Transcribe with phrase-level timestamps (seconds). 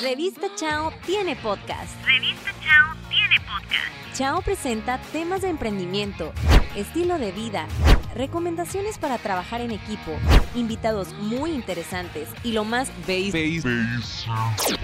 [0.00, 1.92] Revista Chao tiene podcast.
[2.04, 4.14] Revista Chao tiene podcast.
[4.16, 6.32] Chao presenta temas de emprendimiento,
[6.76, 7.66] estilo de vida,
[8.14, 10.12] recomendaciones para trabajar en equipo,
[10.54, 13.64] invitados muy interesantes y lo más basic,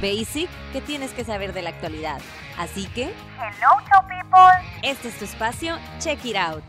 [0.00, 2.20] basic que tienes que saber de la actualidad.
[2.58, 4.68] Así que, Hello, Chao people.
[4.82, 6.62] este es tu espacio, check it out.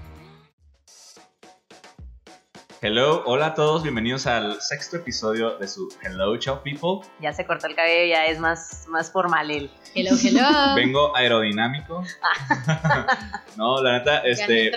[2.81, 7.07] Hello, hola a todos, bienvenidos al sexto episodio de su Hello Ciao People.
[7.21, 9.71] Ya se cortó el cabello, ya es más, más formal él.
[9.95, 10.41] Hello, hello.
[10.75, 12.03] Vengo aerodinámico.
[13.57, 14.71] no, la neta, este,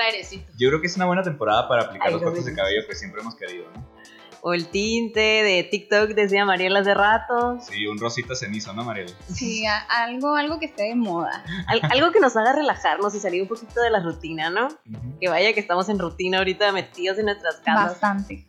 [0.56, 3.20] yo creo que es una buena temporada para aplicar los cortes de cabello que siempre
[3.20, 3.84] hemos querido, ¿no?
[4.40, 7.58] O el tinte de TikTok, decía Mariela hace rato.
[7.60, 9.12] Sí, un rosita cenizo, ¿no, Mariel?
[9.32, 11.44] Sí, a- algo, algo que esté de moda.
[11.66, 14.68] Al- algo que nos haga relajarnos y salir un poquito de la rutina, ¿no?
[15.20, 18.00] Que vaya que estamos en rutina ahorita metidos en nuestras casas.
[18.00, 18.46] Bastante.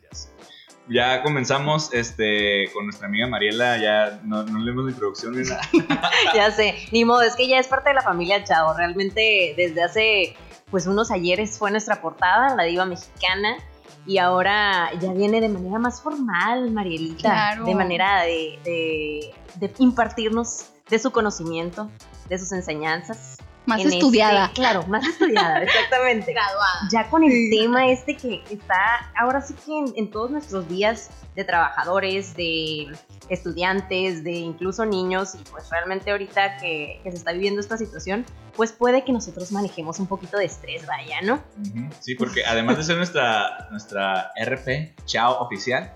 [0.88, 5.60] Ya comenzamos este, con nuestra amiga Mariela, ya no, no leemos la introducción ni nada.
[6.34, 8.74] ya sé, ni modo, es que ya es parte de la familia Chao.
[8.76, 10.36] Realmente desde hace
[10.70, 13.56] pues unos ayeres fue nuestra portada, la diva mexicana.
[14.10, 17.20] Y ahora ya viene de manera más formal, Marielita.
[17.30, 17.64] Claro.
[17.64, 21.88] De manera de, de- de impartirnos de su conocimiento,
[22.28, 23.38] de sus enseñanzas.
[23.66, 24.50] Más en este- estudiada.
[24.52, 26.32] claro, más estudiada, exactamente.
[26.32, 26.88] Graduada.
[26.90, 27.50] Ya con el Sí.
[27.56, 32.88] tema este que está ahora sí que en, en todos nuestros días de trabajadores, de
[33.28, 38.24] estudiantes, de incluso niños, y pues realmente ahorita que, que se está viviendo esta situación,
[38.56, 41.42] pues puede que nosotros manejemos un poquito de estrés, vaya, ¿no?
[42.00, 45.92] Sí, porque además de ser nuestra, nuestra RP Chao oficial,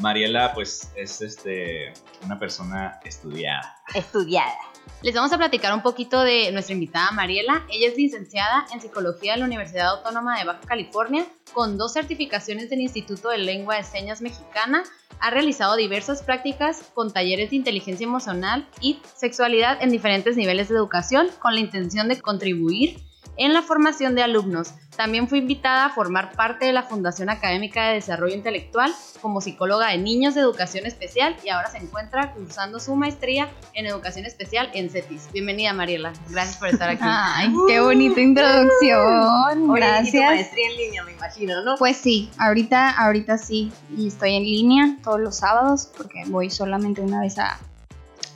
[0.00, 1.92] Mariela pues es este,
[2.24, 3.76] una persona estudiada.
[3.94, 4.56] Estudiada.
[5.02, 7.64] Les vamos a platicar un poquito de nuestra invitada Mariela.
[7.70, 12.68] Ella es licenciada en Psicología de la Universidad Autónoma de Baja California, con dos certificaciones
[12.68, 14.82] del Instituto de Lengua de Señas Mexicana.
[15.20, 20.76] Ha realizado diversas prácticas con talleres de inteligencia emocional y sexualidad en diferentes niveles de
[20.76, 23.07] educación, con la intención de contribuir
[23.38, 24.74] en la formación de alumnos.
[24.96, 29.88] También fue invitada a formar parte de la Fundación Académica de Desarrollo Intelectual como psicóloga
[29.88, 34.70] de niños de educación especial y ahora se encuentra cursando su maestría en educación especial
[34.74, 35.28] en CETIS.
[35.32, 37.02] Bienvenida Mariela, gracias por estar aquí.
[37.04, 39.00] Ay, qué bonita introducción.
[39.00, 40.24] Oye, y tu Gracias.
[40.24, 41.76] maestría en línea, me imagino, ¿no?
[41.76, 43.72] Pues sí, ahorita, ahorita sí.
[43.96, 47.58] Y estoy en línea todos los sábados porque voy solamente una vez a,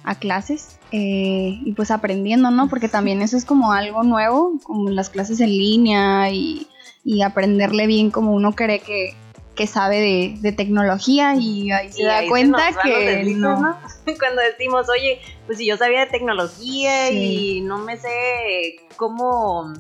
[0.05, 0.79] a clases.
[0.93, 2.69] Eh, y pues aprendiendo, ¿no?
[2.69, 6.67] Porque también eso es como algo nuevo, como las clases en línea y,
[7.05, 9.15] y aprenderle bien como uno cree que,
[9.55, 13.25] que sabe de, de tecnología y ahí se Y da ahí se cuenta nos que
[13.37, 13.61] no.
[13.61, 13.77] ¿no?
[14.19, 17.57] Cuando decimos, oye, pues si yo sabía de tecnología Sí.
[17.57, 19.73] y no me sé cómo,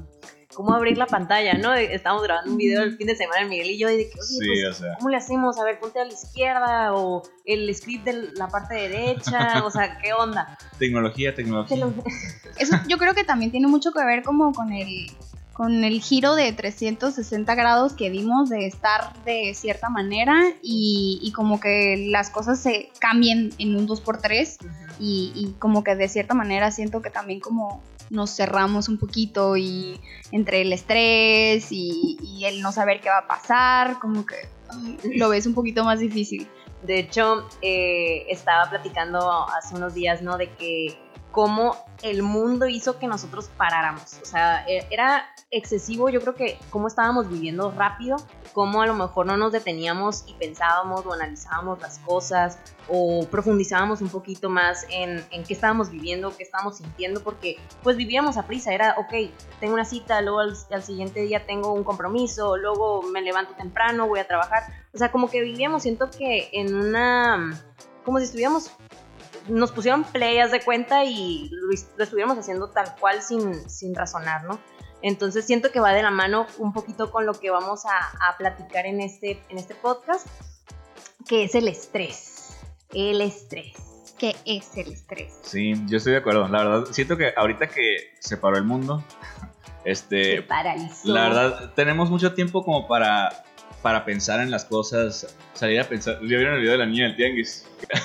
[0.55, 1.73] cómo abrir la pantalla, ¿no?
[1.75, 4.23] Estábamos grabando un video el fin de semana, Miguel y yo, y de que, oye,
[4.29, 4.95] Sí, pues, o sea.
[4.99, 5.59] ¿cómo le hacemos?
[5.59, 9.99] A ver, ponte a la izquierda o el script de la parte derecha, o sea,
[9.99, 10.59] ¿qué onda?
[10.79, 11.77] Tecnología, Te tecnología.
[11.79, 11.93] lo-
[12.59, 15.07] Eso yo creo que también tiene mucho que ver como con el
[15.55, 21.31] con el giro de 360 grados que dimos de estar de cierta manera y, y
[21.33, 24.57] como que las cosas se cambien en un 2x3
[24.99, 29.57] y, y como que de cierta manera siento que también como nos cerramos un poquito
[29.57, 30.01] y
[30.31, 34.35] entre el estrés y, el no saber qué va a pasar, como que
[34.69, 36.49] ay, lo ves un poquito más difícil.
[36.83, 40.37] De hecho, eh, estaba platicando hace unos días, ¿no?
[40.37, 40.99] De que
[41.33, 44.19] cómo el mundo hizo que nosotros paráramos.
[44.23, 48.17] O sea, e- era excesivo, yo creo que cómo estábamos viviendo rápido,
[48.53, 54.01] cómo a lo mejor no nos deteníamos y pensábamos o analizábamos las cosas o profundizábamos
[54.01, 58.47] un poquito más en, en qué estábamos viviendo, qué estábamos sintiendo, porque pues vivíamos a
[58.47, 63.03] prisa, era, ok, tengo una cita, luego al, al siguiente día tengo un compromiso, luego
[63.03, 67.63] me levanto temprano, voy a trabajar, o sea, como que vivíamos, siento que en una,
[68.05, 68.71] como si estuviéramos,
[69.49, 73.95] nos pusieron play, haz de cuenta, y lo, lo estuviéramos haciendo tal cual sin, sin
[73.95, 74.59] razonar, ¿no?
[75.03, 78.37] Entonces siento que va de la mano un poquito con lo que vamos a, a
[78.39, 80.27] platicar en este, en este podcast,
[81.29, 82.57] que es el estrés.
[82.93, 83.75] El estrés.
[84.19, 85.41] ¿Qué es el estrés?
[85.43, 86.47] Sí, yo estoy de acuerdo.
[86.47, 89.03] La verdad, siento que ahorita que se paró el mundo,
[89.85, 91.13] Se este, paralizó.
[91.13, 93.45] la verdad, tenemos mucho tiempo como para,
[93.83, 96.19] para pensar en las cosas, salir a pensar.
[96.23, 97.67] ¿Ya vieron el video de la niña del tianguis?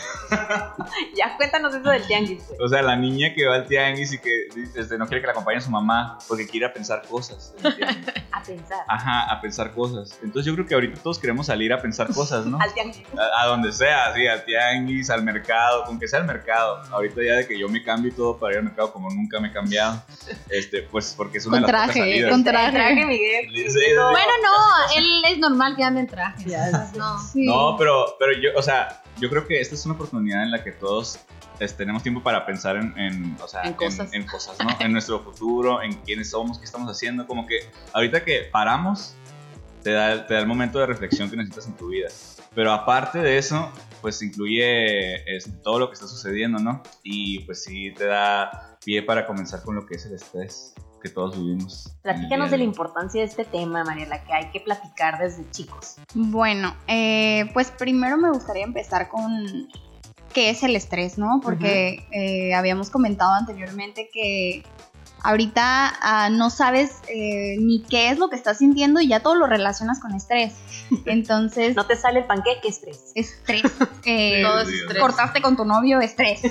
[1.15, 2.59] Ya cuéntanos eso del tianguis, güey.
[2.61, 5.31] O sea, la niña que va al tianguis y que este, no quiere que la
[5.31, 7.53] acompañe su mamá porque quiere a pensar cosas.
[8.31, 8.79] A pensar.
[8.87, 10.19] Ajá, a pensar cosas.
[10.21, 12.59] Entonces yo creo que ahorita todos queremos salir a pensar cosas, ¿no?
[12.61, 13.03] Al tianguis.
[13.17, 16.81] A, a donde sea, sí, al tianguis, al mercado, con que sea el mercado.
[16.91, 19.39] Ahorita ya de que yo me cambio y todo para ir al mercado como nunca
[19.39, 20.03] me he cambiado,
[20.49, 22.31] este, pues porque es una Con de las pocas traje, salidas.
[22.31, 22.71] con traje.
[22.71, 23.45] Traje, Miguel.
[23.51, 23.79] Sí, sí, sí.
[23.95, 25.81] Bueno, no, él es normal que.
[26.45, 27.19] Ya, No.
[27.19, 27.45] Sí.
[27.45, 30.63] No, pero, pero yo, o sea, yo creo que esta es una oportunidad en la
[30.63, 31.19] que todos
[31.59, 34.13] es- tenemos tiempo para pensar en, en, o sea, En cosas.
[34.13, 34.69] en cosas, ¿no?
[34.79, 37.25] en nuestro futuro, en quiénes somos, qué estamos haciendo.
[37.27, 37.59] Como que
[37.93, 39.15] ahorita que paramos,
[39.83, 42.09] te da, te da el momento de reflexión que necesitas en tu vida.
[42.53, 43.71] Pero aparte de eso,
[44.01, 46.81] pues incluye este, todo lo que está sucediendo, ¿no?
[47.03, 50.73] Y pues sí te da pie para comenzar con lo que es el estrés
[51.07, 51.91] que todos vivimos.
[52.01, 55.95] Platícanos de la importancia de este tema, Mariela, que hay que platicar desde chicos.
[56.13, 59.67] Bueno, eh, pues primero me gustaría empezar con
[60.33, 61.39] qué es el estrés, ¿no?
[61.41, 64.63] Porque eh, habíamos comentado anteriormente que
[65.23, 69.35] ahorita ah, no sabes eh, ni qué es lo que estás sintiendo y ya todo
[69.35, 70.53] lo relacionas con estrés.
[71.05, 73.11] Entonces, No te sale el panqueque, estrés.
[73.15, 73.63] estrés.
[74.05, 75.01] eh, Todo es Sí, estrés.
[75.01, 76.41] cortaste con tu novio, estrés.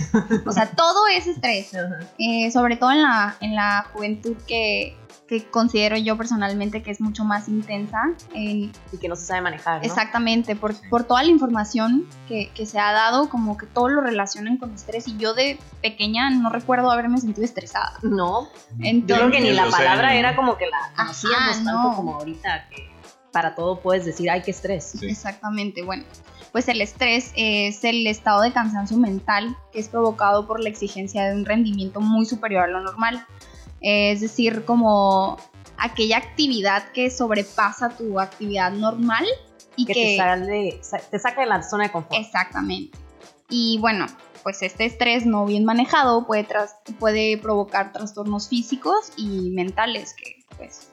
[0.46, 1.70] O sea, todo es estrés.
[2.18, 4.96] Eh, sobre todo en la, en la juventud que,
[5.28, 8.00] que considero yo personalmente que es mucho más intensa.
[8.32, 9.86] en- Y que no se sabe manejar, ¿no?
[9.86, 14.00] Exactamente, por, por toda la información que, que se ha dado, como que todo lo
[14.02, 15.08] relacionan con estrés.
[15.08, 17.94] Y yo de pequeña no recuerdo haberme sentido estresada.
[18.02, 18.48] No, yo
[18.84, 20.36] Entonces, creo que ni la palabra era ¿no?
[20.36, 21.96] como que la conocíamos Ajá, tanto no.
[21.96, 22.88] como ahorita, que
[23.32, 24.94] para todo puedes decir, ay, qué estrés.
[24.98, 25.06] Sí.
[25.10, 26.04] Exactamente, bueno.
[26.52, 31.24] Pues el estrés es el estado de cansancio mental que es provocado por la exigencia
[31.24, 33.26] de un rendimiento muy superior a lo normal.
[33.88, 35.36] Es decir, como
[35.78, 39.24] aquella actividad que sobrepasa tu actividad normal
[39.76, 42.14] y Que, que, te, sale, sa- te saca de la zona de confort.
[42.20, 42.98] Exactamente.
[43.48, 44.06] Y bueno,
[44.42, 50.44] pues este estrés no bien manejado puede, tras- puede provocar trastornos físicos y mentales, que
[50.56, 50.88] pues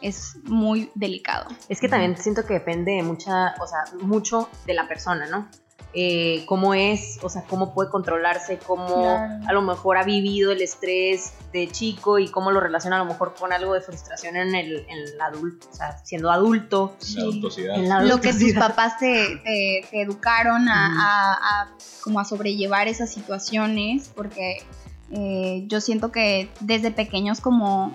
[0.00, 1.46] es muy delicado.
[1.68, 5.48] Es que también siento que depende de mucha, o sea, mucho de la persona, ¿no?
[5.94, 9.44] Eh, cómo es, o sea, cómo puede controlarse, cómo Claro.
[9.46, 13.04] a lo mejor ha vivido el estrés de chico y cómo lo relaciona a lo
[13.04, 16.94] mejor con algo de frustración en el, en el adulto, o sea, siendo adulto.
[17.16, 17.74] La adultosidad.
[17.74, 18.68] En la Lo que tus adultosidad.
[18.68, 21.68] papás te, te- te educaron a, a- a
[22.02, 24.62] como a sobrellevar esas situaciones, porque
[25.10, 27.92] eh, yo siento que desde pequeños como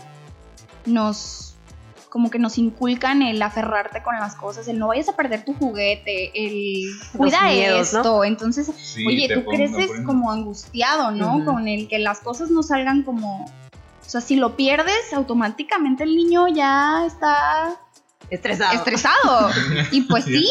[0.86, 1.47] nos
[2.10, 5.54] como que nos inculcan el aferrarte con las cosas, el no vayas a perder tu
[5.54, 8.00] juguete, el cuida miedos, ¿no?
[8.00, 11.44] esto, entonces Sí, Oye, tú pongo- creces como angustiado, ¿no?
[11.46, 13.46] Con el que las cosas no salgan como...
[13.46, 17.76] O sea, si lo pierdes, automáticamente el niño ya está
[18.30, 18.74] Estresado.
[18.74, 19.50] estresado.
[19.92, 20.48] y pues sí,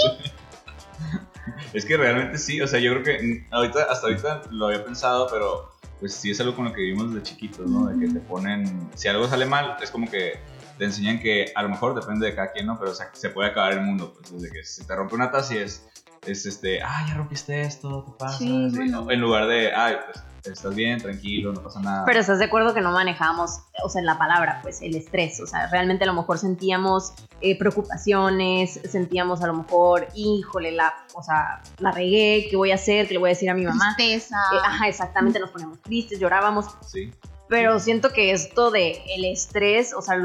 [1.73, 5.27] Es que realmente sí, o sea, yo creo que ahorita, hasta ahorita lo había pensado,
[5.31, 7.87] pero pues sí es algo con lo que vivimos desde chiquitos, ¿no?
[7.87, 10.39] De que te ponen, si algo sale mal, es como que
[10.79, 12.79] te enseñan que a lo mejor depende de cada quien, ¿no?
[12.79, 15.31] Pero o sea, se puede acabar el mundo, pues desde que se te rompe una
[15.31, 15.89] taza y es,
[16.27, 18.39] es este, ah, ya rompiste esto, ¿qué pasa?
[18.39, 19.03] Sí, bueno.
[19.03, 19.11] ¿no?
[19.11, 22.05] En lugar de, ay, pues estás bien, tranquilo, no pasa nada.
[22.05, 25.41] Pero estás de acuerdo que no manejamos, o sea, en la palabra, pues el estrés.
[25.41, 30.95] O sea, realmente a lo mejor sentíamos eh, preocupaciones, sentíamos a lo mejor, híjole, la,
[31.15, 33.07] o sea, la regué, ¿qué voy a hacer?
[33.07, 33.95] ¿Qué le voy a decir a mi mamá?
[33.97, 34.37] tristeza.
[34.53, 36.67] Eh, ajá, exactamente, nos poníamos tristes, llorábamos.
[36.83, 37.13] Sí,
[37.49, 40.17] Pero siento que esto de el estrés, o sea,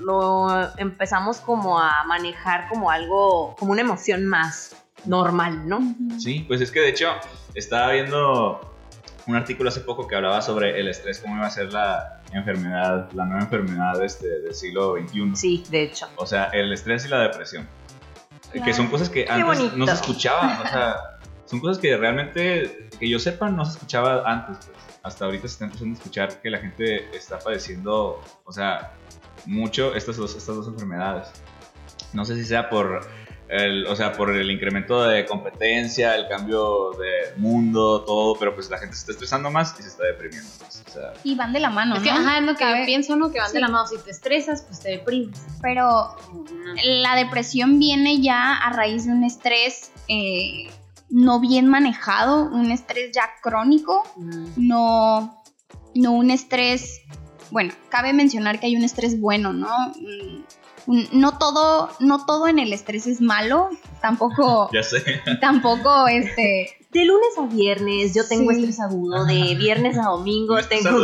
[0.00, 5.80] lo empezamos como a manejar como algo, como una emoción más normal, ¿no?
[6.18, 7.08] Sí, pues es que de hecho
[7.54, 8.60] estaba viendo
[9.26, 13.10] un artículo hace poco que hablaba sobre el estrés, cómo iba a ser la enfermedad,
[13.12, 15.36] la nueva enfermedad este, del siglo XXI.
[15.36, 16.08] Sí, de hecho.
[16.16, 17.68] O sea, el estrés y la depresión.
[18.64, 19.76] Que son cosas que Qué antes bonito.
[19.76, 20.62] no se escuchaban.
[20.62, 20.96] O sea,
[21.44, 24.56] son cosas que realmente, que yo sepa, no se escuchaba antes.
[24.64, 24.87] pues.
[25.08, 28.92] Hasta ahorita se está empezando a escuchar que la gente está padeciendo, o sea,
[29.46, 31.28] mucho estas dos, estas dos enfermedades.
[32.12, 33.00] No sé si sea por
[33.48, 38.68] el, o sea, por el incremento de competencia, el cambio de mundo, todo, pero pues
[38.70, 40.84] la gente se está estresando más y se está deprimiendo más.
[40.86, 42.04] O sea, Y van de la mano, Es ¿no?
[42.04, 43.30] que, ajá, es lo que Cabe- yo pienso, ¿no?
[43.30, 43.54] Que van Sí.
[43.54, 43.86] de la mano.
[43.86, 45.40] Si te estresas, pues te deprimes.
[45.62, 46.14] Pero
[46.84, 50.70] la depresión viene ya a raíz de un estrés eh,
[51.10, 54.02] no bien manejado, un estrés ya crónico,
[54.56, 55.42] no,
[55.94, 57.00] no un estrés,
[57.50, 59.68] bueno, cabe mencionar que hay un estrés bueno, ¿no?
[60.86, 63.68] Mm, No todo, no todo en el estrés es malo,
[64.00, 65.02] tampoco, ya sé.
[65.40, 68.58] tampoco este, De lunes a viernes yo tengo Sí.
[68.58, 70.98] estrés agudo, de viernes a domingo tengo...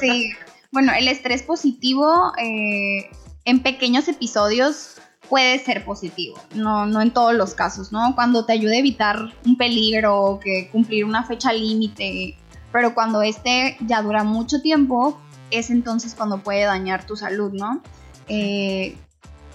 [0.00, 0.30] Sí,
[0.72, 3.10] bueno, el estrés positivo eh,
[3.44, 4.96] en pequeños episodios
[5.28, 8.14] puede ser positivo, no, no en todos los casos, ¿no?
[8.14, 12.36] Cuando te ayuda a evitar un peligro que cumplir una fecha límite,
[12.72, 17.80] pero cuando este ya dura mucho tiempo, es entonces cuando puede dañar tu salud, ¿no?
[18.28, 18.96] Eh,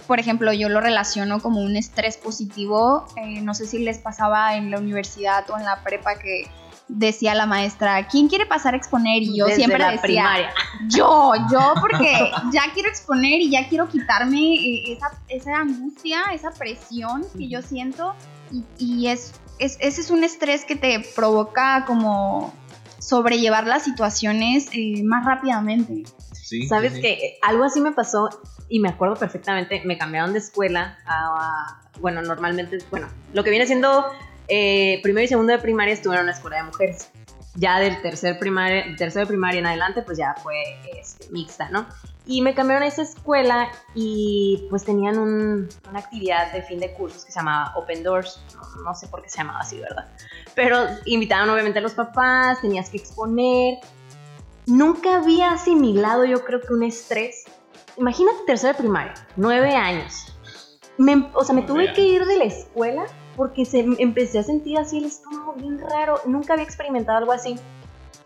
[0.06, 4.56] por ejemplo, yo lo relaciono como un estrés positivo, eh, no sé si les pasaba
[4.56, 6.44] en la universidad o en la prepa que
[6.94, 9.22] decía la maestra, ¿quién quiere pasar a exponer?
[9.22, 10.50] Y yo Desde siempre la decía, primaria.
[10.88, 16.50] yo, yo, porque ya quiero exponer y ya quiero quitarme eh, esa, esa angustia, esa
[16.50, 18.14] presión que yo siento.
[18.50, 22.52] Y, y es, es, ese es un estrés que te provoca como
[22.98, 26.04] sobrellevar las situaciones eh, más rápidamente.
[26.32, 27.02] Sí, ¿Sabes sí, sí.
[27.02, 28.28] que Algo así me pasó
[28.68, 29.82] y me acuerdo perfectamente.
[29.84, 31.78] Me cambiaron de escuela a.
[32.00, 34.06] Bueno, normalmente, bueno, lo que viene siendo
[34.48, 37.10] eh, primero y segundo de primaria estuve en una escuela de mujeres.
[37.54, 40.54] Ya del tercer primaria, tercero de primaria en adelante, pues ya fue
[40.98, 41.86] este, mixta, ¿no?
[42.24, 46.92] Y me cambiaron a esa escuela y pues tenían un- una actividad de fin de
[46.94, 48.42] cursos que se llamaba Open Doors.
[48.54, 50.08] No, no sé por qué se llamaba así, ¿verdad?
[50.54, 53.78] Pero invitaban obviamente a los papás, tenías que exponer.
[54.66, 57.44] Nunca había asimilado yo creo que un estrés.
[57.98, 60.32] Imagínate tercero de primaria, nueve años.
[60.96, 63.04] Me- o sea, me tuve que ir de la escuela
[63.36, 66.20] porque se, empecé a sentir así el estómago bien raro.
[66.26, 67.56] Nunca había experimentado algo así.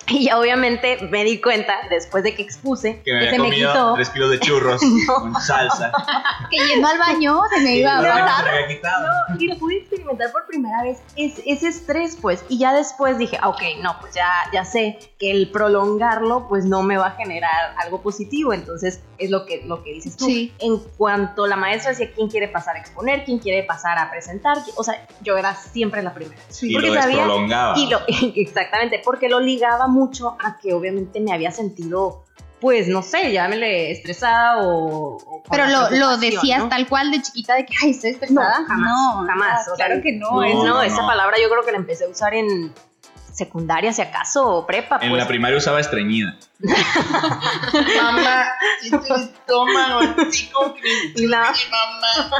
[0.08, 3.50] Y ya obviamente me di cuenta, después de que expuse, Que me que se me
[3.50, 3.94] quitó.
[3.94, 5.14] tres kilos de churros No.
[5.14, 5.90] con salsa.
[6.50, 9.06] Que yendo al baño se me iba a había quitado.
[9.38, 12.44] y pude experimentar por primera vez es- ese estrés, pues.
[12.48, 16.64] Y ya después dije, ah, ok, no, pues ya, ya sé que el prolongarlo, pues
[16.66, 18.52] no me va a generar algo positivo.
[18.52, 20.26] Entonces, es lo que, lo que dices tú.
[20.26, 20.52] Sí.
[20.60, 24.58] En cuanto la maestra decía quién quiere pasar a exponer, quién quiere pasar a presentar,
[24.76, 26.40] o sea, yo era siempre la primera.
[26.62, 27.72] Y Porque lo sabía-.
[27.76, 28.00] Y lo,
[28.36, 32.24] exactamente, porque lo ligaba mucho a que obviamente me había sentido,
[32.60, 35.16] pues no sé, llámele estresada o.
[35.16, 36.68] o Pero lo, lo decías ¿no?
[36.68, 38.60] tal cual de chiquita de que, ay, estoy estresada.
[38.60, 40.30] No, jamás, no, jamás, no, o sea, claro que no.
[40.30, 42.72] no, es- No, esa palabra yo creo que la empecé a usar en
[43.36, 44.98] secundaria, si acaso, o prepa.
[45.02, 45.22] En pues.
[45.22, 46.36] la primaria usaba estreñida.
[48.02, 48.46] Mamá,
[48.82, 50.00] estómago,
[51.14, 52.32] Y la- mamá.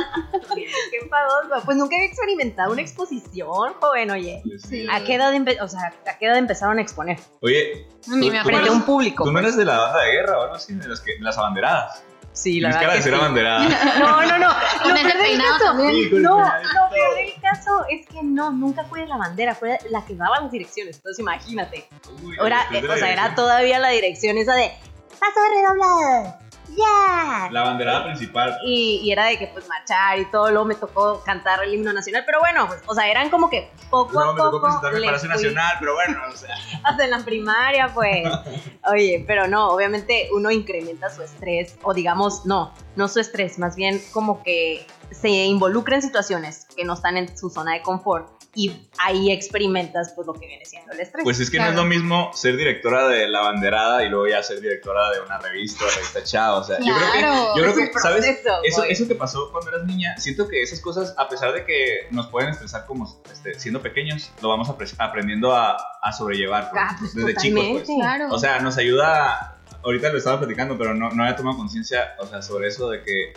[0.54, 1.64] Qué enfadoso.
[1.64, 4.42] Pues nunca había experimentado una exposición, joven, oye.
[4.66, 4.86] Sí.
[4.90, 7.18] ¿A qué edad, o sea, ¿a qué edad empezaron a exponer?
[7.42, 9.24] Oye, Ni me ¿tú, Frente a no un público.
[9.24, 9.44] tú no pues.
[9.44, 10.74] eres de la banda de guerra o algo así?
[10.74, 12.02] De las, que, de las abanderadas.
[12.36, 12.96] Sí, la cara verdad.
[12.96, 13.14] que sí.
[13.14, 13.64] abanderada.
[13.98, 14.48] No, no, no.
[14.88, 16.22] Lo ese peor del caso- también.
[16.22, 20.14] No, lo peor del caso es que no, nunca fue la bandera, fue la que
[20.14, 20.96] daba las direcciones.
[20.96, 21.88] Entonces imagínate.
[22.22, 24.70] Uy, Ahora, eh, o sea, era todavía la dirección esa de
[25.18, 26.38] paso redoblado.
[26.68, 27.48] ¡Ya!
[27.50, 28.58] La banderada principal.
[28.64, 31.92] Y, y era de que pues marchar y todo, luego me tocó cantar el himno
[31.92, 34.62] nacional, pero bueno, pues, o sea, eran como que poco No, a me tocó poco
[34.64, 36.54] presentarme le para Palacio Nacional, pero bueno, o sea.
[36.82, 38.28] hasta en la primaria, pues.
[38.92, 43.76] Oye, pero no, obviamente uno incrementa su estrés, o digamos, no, no su estrés, más
[43.76, 48.35] bien como que se involucra en situaciones que no están en su zona de confort
[48.56, 51.22] y ahí experimentas pues lo que viene siendo el estrés.
[51.22, 54.42] Pues es que no es lo mismo ser directora de La Banderada y luego ya
[54.42, 56.60] ser directora de una revista, revista Chao.
[56.60, 58.24] O sea, yo creo que, yo creo que ¿sabes?
[58.24, 62.06] proceso, Eso, que pasó cuando eras niña, siento que esas cosas, a pesar de que
[62.10, 66.82] nos pueden estresar como este, siendo pequeños, lo vamos apre- aprendiendo a, a sobrellevar pues,
[66.84, 67.64] Ah, pues, desde chicos.
[67.72, 67.86] Pues.
[67.86, 68.28] Claro.
[68.30, 69.52] O sea, nos ayuda.
[69.86, 73.02] Ahorita lo estaba platicando, pero no, no había tomado conciencia o sea, sobre eso de
[73.02, 73.32] que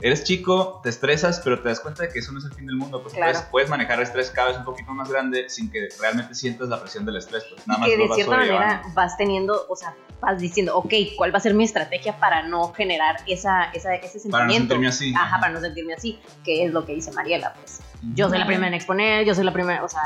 [0.00, 2.66] eres chico, te estresas, pero te das cuenta de que eso no es el fin
[2.66, 3.02] del mundo.
[3.02, 3.32] Pues Claro.
[3.32, 6.68] puedes, puedes manejar el estrés cada vez un poquito más grande sin que realmente sientas
[6.68, 7.44] la presión del estrés.
[7.48, 11.32] Pues nada más que de cierta manera vas teniendo, o sea, vas diciendo, ok, ¿cuál
[11.32, 14.30] va a ser mi estrategia para no generar esa, esa, ese sentimiento?
[14.32, 15.14] Para no sentirme así.
[15.16, 17.80] Ajá, para no sentirme así, que es lo que dice Mariela, pues.
[18.14, 20.02] Yo soy la primera en exponer, yo soy la primera, o sea,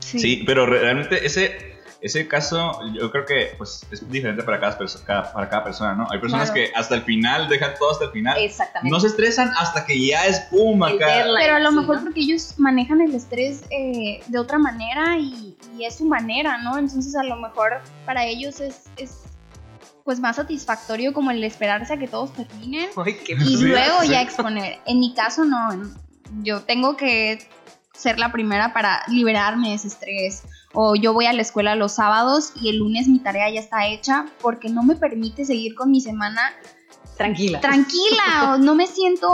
[0.00, 1.73] Sí, pero re- realmente ese,
[2.06, 6.06] ese caso yo creo que pues, es diferente para cada, para cada persona, ¿no?
[6.10, 6.68] Hay personas Claro.
[6.70, 8.36] que hasta el final dejan todo hasta el final.
[8.38, 8.90] exactamente.
[8.94, 11.24] No se estresan hasta que ya es pum acá.
[11.38, 12.02] Pero a lo Sí, mejor ¿no?
[12.04, 16.76] porque ellos manejan el estrés eh, de otra manera y, y es su manera, ¿no?
[16.78, 19.22] Entonces a lo mejor para ellos es, es
[20.04, 24.02] pues más satisfactorio como el esperarse a que todos terminen Ay, qué y Sí, luego
[24.02, 24.08] sí.
[24.08, 24.78] ya exponer.
[24.84, 25.68] En mi caso no,
[26.42, 27.48] yo tengo que
[27.94, 30.42] ser la primera para liberarme de ese estrés.
[30.74, 33.86] O yo voy a la escuela los sábados y el lunes mi tarea ya está
[33.86, 36.52] hecha porque no me permite seguir con mi semana
[37.16, 37.60] tranquila.
[37.60, 39.30] tranquila, no me siento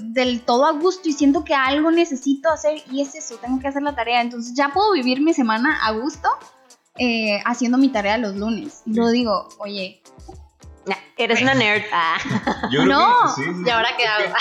[0.00, 3.68] del todo a gusto y siento que algo necesito hacer y es eso, tengo que
[3.68, 4.20] hacer la tarea.
[4.20, 6.28] Entonces ya puedo vivir mi semana a gusto
[6.98, 8.82] eh, haciendo mi tarea los lunes.
[8.84, 10.02] Y luego digo, oye,
[10.84, 11.84] Nah, eres una nerd.
[11.92, 12.16] Ah.
[12.72, 13.06] Yo No,
[13.36, 14.34] que, sí, sí, ¿Y ahora qué hago?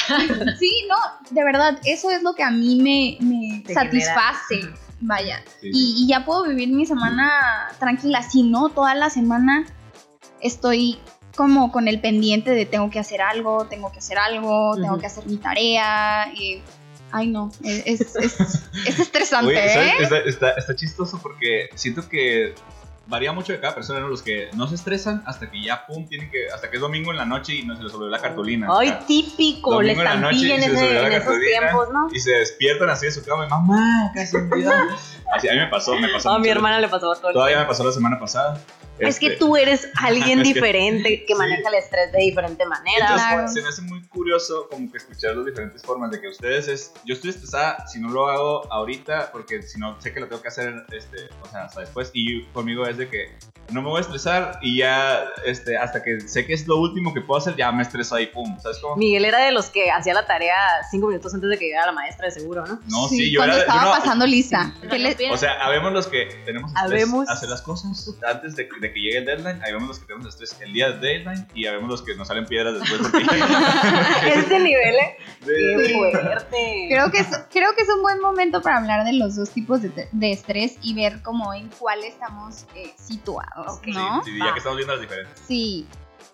[0.60, 0.96] sí, no,
[1.29, 4.62] de verdad, eso es lo que a mí me, me satisface.
[4.62, 5.43] genera- Vaya.
[5.60, 5.70] Sí.
[5.74, 8.22] Y, y ya puedo vivir mi semana tranquila.
[8.24, 9.65] Si no, toda la semana
[10.39, 11.00] estoy
[11.36, 15.05] como con el pendiente de tengo que hacer algo, tengo que hacer algo, tengo que
[15.08, 16.31] hacer mi tarea.
[16.36, 16.62] Y,
[17.12, 18.39] ay, no, es, es, es-
[18.86, 19.53] es estresante.
[19.58, 19.93] ¿eh?
[20.00, 22.53] Está, está, está chistoso porque siento que
[23.12, 24.08] varía mucho de cada persona, ¿no?
[24.08, 27.12] Los que no se estresan hasta que ya, pum, tienen que, hasta que es domingo
[27.12, 28.68] en la noche y no se les olvidó la cartulina.
[28.72, 31.60] Ay, típico, Domingo en la noche estampilla y en, se les olvidó en cartulina.
[31.60, 32.08] tiempos, ¿no?
[32.12, 34.72] Y se despiertan así de su cama y mamá, casi olvidó.
[35.32, 36.30] Así a mí me pasó, me pasó.
[36.32, 38.60] A mi hermana le pasó todo el Todavía me pasó la semana pasada.
[39.00, 41.34] Es que Este, tú eres alguien que- diferente que Sí.
[41.34, 43.00] maneja el estrés de diferente manera.
[43.08, 43.48] Entonces, Claro.
[43.48, 46.94] se me hace muy curioso como que escuchar las diferentes formas de que ustedes es,
[47.06, 50.42] yo estoy estresada si no lo hago ahorita porque si no sé que lo tengo
[50.44, 53.32] que hacer este, o sea, hasta después y conmigo es de que
[53.72, 57.14] no me voy a estresar y ya este hasta que sé que es lo último
[57.14, 58.98] que puedo hacer ya me estreso ahí pum, ¿sabes cómo?
[58.98, 60.56] Miguel era de los que hacía la tarea
[60.92, 62.80] cinco minutos antes de que llegara la maestra, de seguro, ¿no?
[62.88, 64.74] No, sí, yo cuando era yo estaba no- pasando lista.
[64.82, 64.88] Sí.
[64.90, 65.34] ¿Qué le- Bien.
[65.34, 67.30] o sea, habemos los que tenemos estrés Habemos.
[67.30, 70.60] hacer las cosas antes de, de que llegue el deadline, habemos los que tenemos estrés
[70.62, 73.24] el día del deadline y habemos los que nos salen piedras después porque
[74.34, 75.18] Este nivel, ¿eh?
[75.46, 76.88] Qué fuerte.
[76.90, 79.82] Creo que, es, creo que es un buen momento para hablar de los dos tipos
[79.82, 83.88] de, de estrés y ver cómo en cuál estamos eh, situados, Ok.
[83.88, 84.24] ¿no?
[84.24, 85.40] Sí, sí, ya que estamos viendo las diferencias.
[85.48, 85.88] Sí,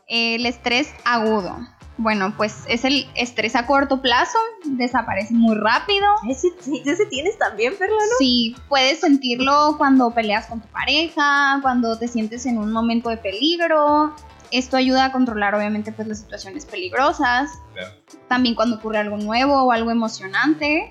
[0.07, 1.57] el estrés agudo.
[1.97, 6.05] Bueno, pues es el estrés a corto plazo, desaparece muy rápido.
[6.29, 8.17] Ese, sí, ese tienes también, Perla, ¿no?
[8.19, 13.17] Sí, puedes sentirlo cuando peleas con tu pareja, cuando te sientes en un momento de
[13.17, 14.13] peligro.
[14.51, 17.51] Esto ayuda a controlar obviamente pues las situaciones peligrosas.
[17.73, 17.93] Claro.
[18.27, 20.89] También cuando ocurre algo nuevo o algo emocionante.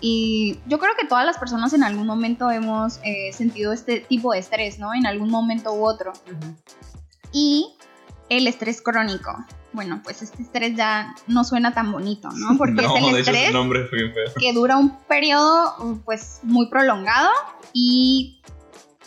[0.00, 4.32] Y yo creo que todas las personas en algún momento hemos eh, sentido este tipo
[4.32, 4.94] de estrés, ¿no?
[4.94, 6.12] En algún momento u otro.
[7.32, 7.74] Y
[8.28, 9.36] el estrés crónico.
[9.72, 12.56] Bueno, pues este estrés ya no suena tan bonito, ¿no?
[12.56, 13.52] Porque no, es el estrés
[14.38, 17.30] que dura un periodo pues muy prolongado
[17.72, 18.40] y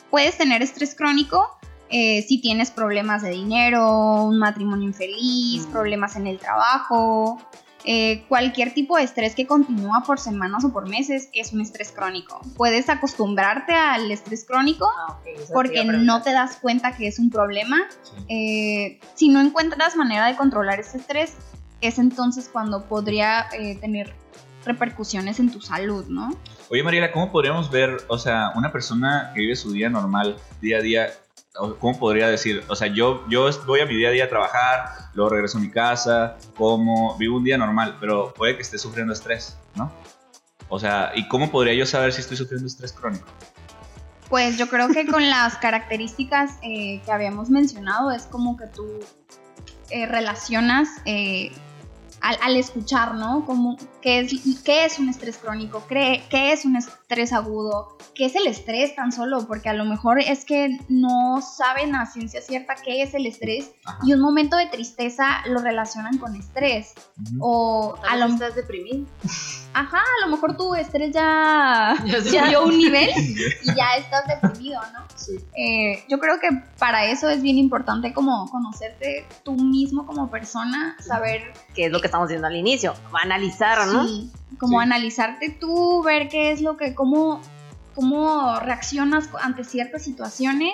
[0.09, 1.47] puedes tener estrés crónico
[1.93, 5.71] eh, si tienes problemas de dinero, un matrimonio infeliz, Mm.
[5.73, 7.41] problemas en el trabajo,
[7.83, 11.91] eh, cualquier tipo de estrés que continúa por semanas o por meses es un estrés
[11.91, 12.39] crónico.
[12.55, 15.17] Puedes acostumbrarte al estrés crónico Ah,
[15.53, 17.77] porque no te das cuenta que es un problema.
[18.03, 18.25] Sí.
[18.29, 21.35] Eh, si no encuentras manera de controlar ese estrés,
[21.81, 24.13] es entonces cuando podría eh, tener
[24.65, 26.29] repercusiones en tu salud, ¿no?
[26.69, 30.77] Oye, Mariela, ¿cómo podríamos ver, o sea, una persona que vive su día normal, día
[30.77, 31.09] a día,
[31.53, 34.85] cómo podría decir, o sea, yo, yo voy a mi día a día a trabajar,
[35.13, 39.13] luego regreso a mi casa, como, vivo un día normal, pero puede que esté sufriendo
[39.13, 39.91] estrés, ¿no?
[40.69, 43.27] O sea, ¿y cómo podría yo saber si estoy sufriendo estrés crónico?
[44.29, 48.87] Pues yo creo que con las características eh, que habíamos mencionado es como que tú
[49.89, 51.51] eh, relacionas eh,
[52.21, 53.45] al, escuchar, ¿no?
[53.45, 55.85] Como, ¿qué, es, ¿Qué es un estrés crónico?
[55.87, 57.00] ¿Qué, ¿Qué es un estrés
[57.33, 57.97] agudo?
[58.15, 59.45] ¿Qué es el estrés tan solo?
[59.47, 63.71] Porque a lo mejor es que no saben a ciencia cierta qué es el estrés
[63.85, 63.99] Ajá.
[64.03, 66.93] y un momento de tristeza lo relacionan con estrés.
[67.19, 67.37] Ujú.
[67.41, 69.05] O a lo, vez estás deprimido.
[69.73, 71.95] ajá, a lo mejor tu estrés ya
[72.31, 73.09] Ya un nivel
[73.63, 75.01] y ya estás deprimido, ¿no?
[75.15, 75.37] Sí.
[75.55, 80.95] Eh, yo creo que para eso es bien importante como conocerte tú mismo como persona,
[80.99, 82.93] saber Que es lo que estamos diciendo al inicio.
[83.21, 84.07] Analizar, ¿no?
[84.07, 84.83] sí, como Sí.
[84.83, 87.41] analizarte tú, ver qué es lo que, cómo,
[87.95, 90.73] cómo reaccionas ante ciertas situaciones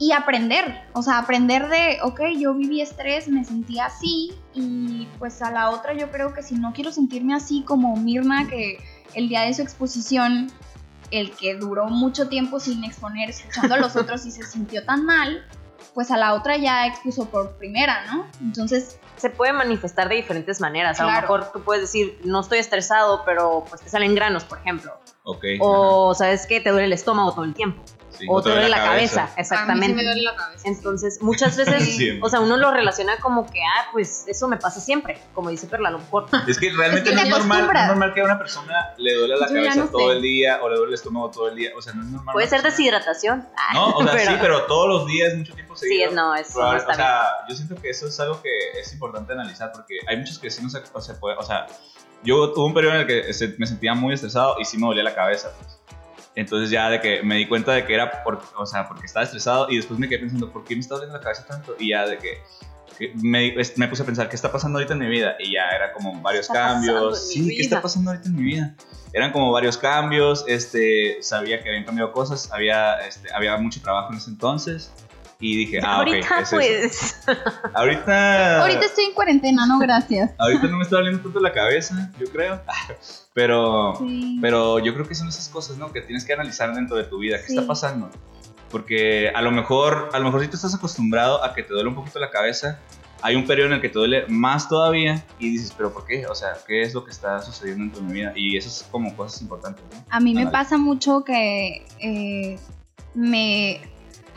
[0.00, 5.42] y aprender, o sea, aprender de, ok, yo viví estrés, me sentí así y pues
[5.42, 8.78] a la otra yo creo que si no quiero sentirme así como Mirna, que
[9.14, 10.52] el día de su exposición,
[11.10, 15.04] el que duró mucho tiempo sin exponer, escuchando a los otros y se sintió tan
[15.04, 15.44] mal,
[15.94, 18.26] pues a la otra ya expuso por primera, ¿no?
[18.40, 21.00] Entonces, Se puede manifestar de diferentes maneras.
[21.00, 24.58] A lo mejor tú puedes decir, no estoy estresado, pero pues te salen granos, por
[24.58, 24.92] ejemplo.
[25.24, 25.44] Ok.
[25.60, 27.82] O sabes que te duele el estómago todo el tiempo.
[28.10, 29.22] Sí, o te duele la cabeza.
[29.22, 29.94] A mí sí Exactamente.
[29.94, 30.66] me duele la cabeza.
[30.68, 32.18] Entonces, muchas veces, Sí.
[32.22, 35.66] o sea, uno lo relaciona como que, ah, pues eso me pasa siempre, como dice
[35.68, 36.26] Perla, a lo mejor.
[36.48, 38.72] Es que realmente Es que no, es normal, no es normal que a una persona
[38.98, 40.16] le duele la Yo cabeza no todo sé.
[40.16, 41.70] el día o le duele el estómago todo el día.
[41.76, 42.32] O sea, no es normal.
[42.32, 43.48] Puede ser persona- deshidratación.
[43.56, 46.08] Ah, No, o sea, sí, pero todos los días, mucho tiempo seguido.
[46.10, 48.92] es- no, no Probable- está o sea, yo siento que eso es algo que es
[48.92, 51.66] importante analizar porque hay muchos que sí no se, o se puede, o sea,
[52.24, 54.86] yo tuve un periodo en el que se- me sentía muy estresado y sí me
[54.86, 55.50] dolía la cabeza.
[55.58, 55.78] pues.
[56.34, 59.24] Entonces ya de que me di cuenta de que era por, o sea, porque estaba
[59.24, 61.74] estresado y después me quedé pensando, ¿por qué me está doliendo la cabeza tanto?
[61.80, 62.38] Y ya de que,
[63.14, 65.36] me, me puse a pensar, ¿qué está pasando ahorita en mi vida?
[65.40, 67.28] Y ya era como varios cambios.
[67.28, 68.74] Sí, ¿qué está pasando ahorita en mi vida?
[69.12, 74.12] Eran como varios cambios, este, sabía que habían cambiado cosas, había, este, había mucho trabajo
[74.12, 74.92] en ese entonces.
[75.40, 76.56] Y dije, ah, Ahorita, es eso.
[76.56, 77.20] pues.
[77.74, 78.60] Ahorita.
[78.62, 80.32] ahorita estoy en cuarentena, no gracias.
[80.36, 82.60] ahorita no me está doliendo tanto la cabeza, yo creo.
[83.34, 83.94] Pero.
[83.98, 84.38] Sí.
[84.40, 85.92] Pero yo creo que son esas cosas, ¿no?
[85.92, 87.36] Que tienes que analizar dentro de tu vida.
[87.38, 87.54] ¿Qué Sí.
[87.56, 88.10] está pasando?
[88.70, 91.88] Porque a lo mejor, a lo mejor si tú estás acostumbrado a que te duele
[91.88, 92.80] un poquito la cabeza,
[93.22, 96.26] hay un periodo en el que te duele más todavía y dices, pero ¿por qué?
[96.26, 98.32] O sea, ¿qué es lo que está sucediendo en tu vida?
[98.36, 100.04] Y eso es como cosas importantes, ¿no?
[100.10, 102.58] A mí me pasa mucho que eh,
[103.14, 103.80] me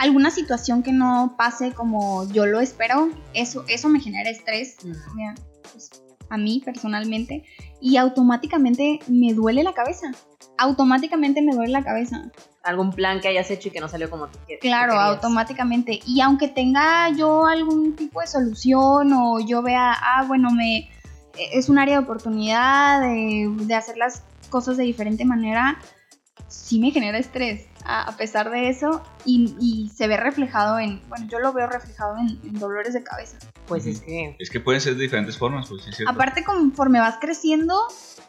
[0.02, 4.78] alguna situación que no pase como yo lo espero, eso, eso me genera estrés
[5.16, 5.36] mira,
[5.72, 5.92] pues,
[6.30, 7.44] a mí personalmente
[7.80, 10.12] y automáticamente me duele la cabeza.
[10.58, 12.32] Automáticamente me duele la cabeza.
[12.64, 14.62] algún plan que hayas hecho y que no salió como tú quieres.
[14.62, 16.00] Claro, automáticamente.
[16.06, 20.90] Y aunque tenga yo algún tipo de solución o yo vea, ah, bueno, me
[21.38, 25.80] es un área de oportunidad de, de hacer las cosas de diferente manera,
[26.48, 31.40] sí me genera estrés a, pesar de eso y, se ve reflejado en, bueno, yo
[31.40, 33.38] lo veo reflejado en, dolores de cabeza.
[33.68, 34.36] Pues es que...
[34.40, 37.76] Es que pueden ser de diferentes formas, pues sí, Aparte conforme vas creciendo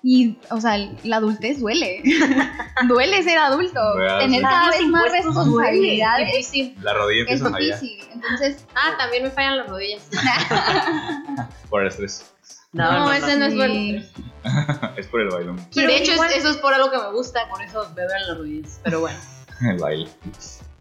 [0.02, 2.02] y, o sea, la adultez duele.
[2.88, 3.80] duele ser adulto.
[4.20, 6.52] Tener cada vez más responsabilidades.
[6.80, 8.04] La rodilla es difícil.
[8.12, 8.64] Entonces...
[8.74, 10.08] Ah, también me fallan las rodillas.
[11.70, 12.31] Por el estrés.
[12.72, 14.10] No, no, ese no es por el
[14.96, 15.66] es por el bailón.
[15.72, 18.38] Y de hecho, eso es por algo que me gusta, por eso me duelen las
[18.38, 18.80] rodillas.
[18.82, 19.18] Pero bueno.
[19.60, 20.10] el baile.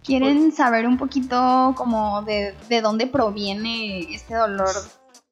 [0.04, 4.74] ¿Quieren saber un poquito como de, de dónde proviene este dolor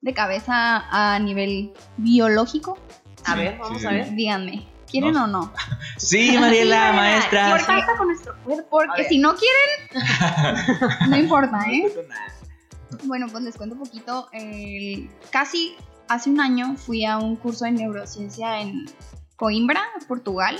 [0.02, 2.78] de cabeza a nivel biológico?
[3.26, 4.13] A ver, vamos a ver.
[4.13, 4.67] Díganme.
[4.89, 5.54] ¿Quieren o no?
[5.98, 7.58] Sí, Mariela, maestra.
[7.58, 8.67] ¿Qué pasa con nuestro cuerpo?
[8.69, 11.93] Porque si no quieren, no importa, ¿eh?
[13.04, 14.30] Bueno, pues les cuento un poquito.
[15.30, 15.76] casi
[16.10, 18.86] hace un año fui a un curso de neurociencia en
[19.38, 20.60] Coimbra, Portugal,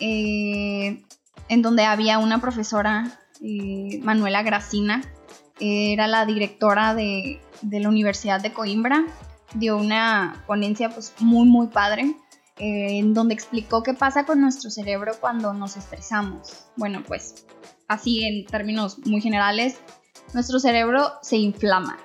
[0.00, 1.02] eh,
[1.48, 5.02] en donde había una profesora, eh, Manuela Gracina,
[5.60, 9.04] era la directora de, la Universidad de Coimbra,
[9.54, 12.16] dio una ponencia pues muy muy padre,
[12.58, 16.66] eh, en donde explicó qué pasa con nuestro cerebro cuando nos estresamos.
[16.76, 17.46] Bueno, pues
[17.88, 19.80] así en términos muy generales,
[20.32, 21.98] nuestro cerebro se inflama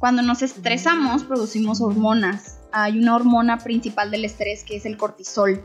[0.00, 2.58] cuando nos estresamos producimos hormonas.
[2.72, 5.62] Hay una hormona principal del estrés que es el cortisol.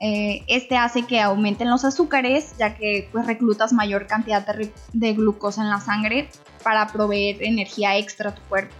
[0.00, 4.46] Eh, este hace que aumenten los azúcares ya que pues reclutas mayor cantidad
[4.92, 6.28] de, glucosa en la sangre
[6.62, 8.74] para proveer energía extra a tu cuerpo.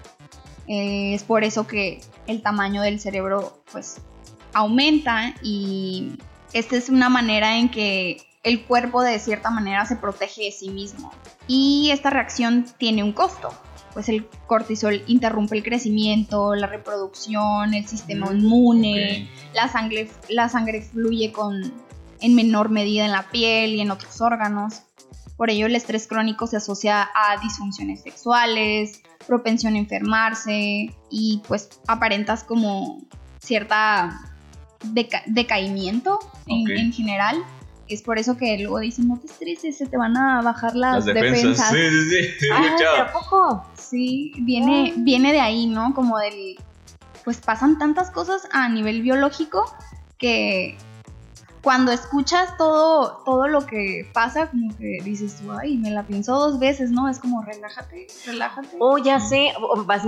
[0.66, 3.98] Eh, es por eso que el tamaño del cerebro pues
[4.54, 6.18] aumenta y
[6.54, 10.70] esta es una manera en que el cuerpo de cierta manera se protege de sí
[10.70, 11.12] mismo.
[11.46, 13.52] Y esta reacción tiene un costo
[13.96, 20.50] pues el cortisol interrumpe el crecimiento, la reproducción, el sistema mm, inmune, la, sangre, la
[20.50, 21.72] sangre fluye con,
[22.20, 24.82] en menor medida en la piel y en otros órganos.
[25.38, 31.70] Por ello el estrés crónico se asocia a disfunciones sexuales, propensión a enfermarse y pues
[31.86, 33.00] aparentas como
[33.40, 34.20] cierta
[35.26, 37.42] decaimiento en general.
[37.88, 41.04] Es por eso que luego dicen, no te estreses, se te van a bajar las,
[41.04, 41.70] defensas.
[41.70, 41.78] Sí,
[42.10, 42.46] sí, sí.
[42.52, 43.64] Ah, poco?
[43.90, 45.94] Sí, viene, viene de ahí, ¿no?
[45.94, 46.56] Como del...
[47.24, 49.64] Pues pasan tantas cosas a nivel biológico
[50.18, 50.78] que
[51.66, 56.60] cuando escuchas todo, todo lo que pasa, como que dices, ay, me la pienso dos
[56.60, 57.08] veces, ¿no?
[57.08, 58.76] Es como, relájate, relájate.
[58.78, 59.52] O ya sé,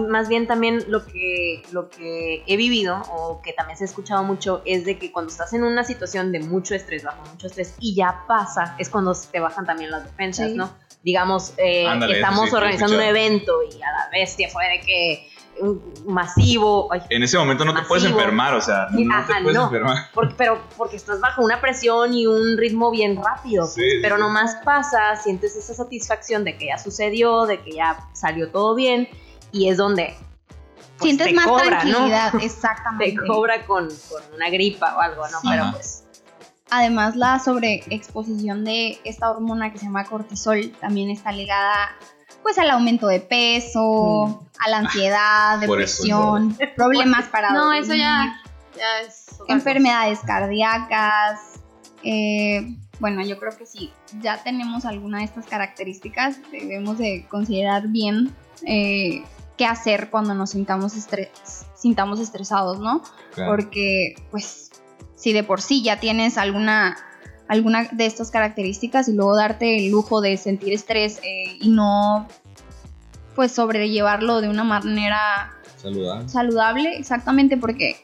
[0.09, 4.23] más, bien también lo que, lo que he vivido, o que también se ha escuchado
[4.23, 7.75] mucho, es de que cuando estás en una situación de mucho estrés, bajo mucho estrés,
[7.81, 10.71] y ya pasa, es cuando te bajan también las defensas, ¿no?
[11.03, 15.29] Digamos, eh, estamos organizando un evento y a la bestia fue de que
[16.07, 16.89] masivo.
[17.11, 19.97] en ese momento no te puedes enfermar, o sea, no te puedes enfermar.
[20.15, 23.69] Porque, pero porque estás bajo una presión y un ritmo bien rápido.
[23.75, 28.51] Pues, pero nomás pasa, sientes esa satisfacción de que ya sucedió, de que ya salió
[28.51, 29.09] todo bien
[29.53, 30.15] y es donde
[30.99, 33.21] pues, sientes más tranquilidad, exactamente.
[33.21, 33.89] Te cobra con,
[34.35, 35.39] una gripa o algo, ¿no?
[35.49, 36.05] Pero pues
[36.71, 41.97] Además, la sobreexposición de esta hormona que se llama cortisol también está ligada
[42.43, 44.65] pues al aumento de peso, mm.
[44.65, 48.41] a la ansiedad, depresión, problemas para No, eso ya,
[49.03, 51.61] es enfermedades cardíacas.
[52.03, 57.89] Eh, bueno, yo creo que si ya tenemos alguna de estas características, debemos de considerar
[57.89, 58.35] bien
[58.67, 59.25] eh,
[59.57, 60.95] qué hacer cuando nos sintamos,
[61.75, 63.03] sintamos estresados, ¿no?
[63.35, 64.68] Porque, pues,
[65.19, 66.97] si de por sí ya tienes alguna
[67.49, 72.29] alguna de estas características y luego darte el lujo de sentir estrés eh, y no
[73.35, 76.29] pues sobrellevarlo de una manera saludable.
[76.29, 77.97] saludable, exactamente porque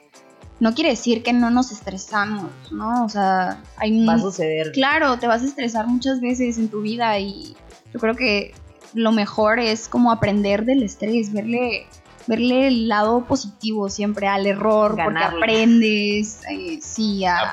[0.61, 3.05] no quiere decir que no nos estresamos, ¿no?
[3.05, 4.73] O sea, hay va a suceder.
[4.73, 7.55] Claro, te vas a estresar muchas veces en tu vida y
[7.93, 8.55] yo creo que
[8.95, 11.87] lo mejor es como aprender del estrés, verle
[12.27, 17.53] verle el lado positivo siempre al error, porque aprendes, eh, sí, a,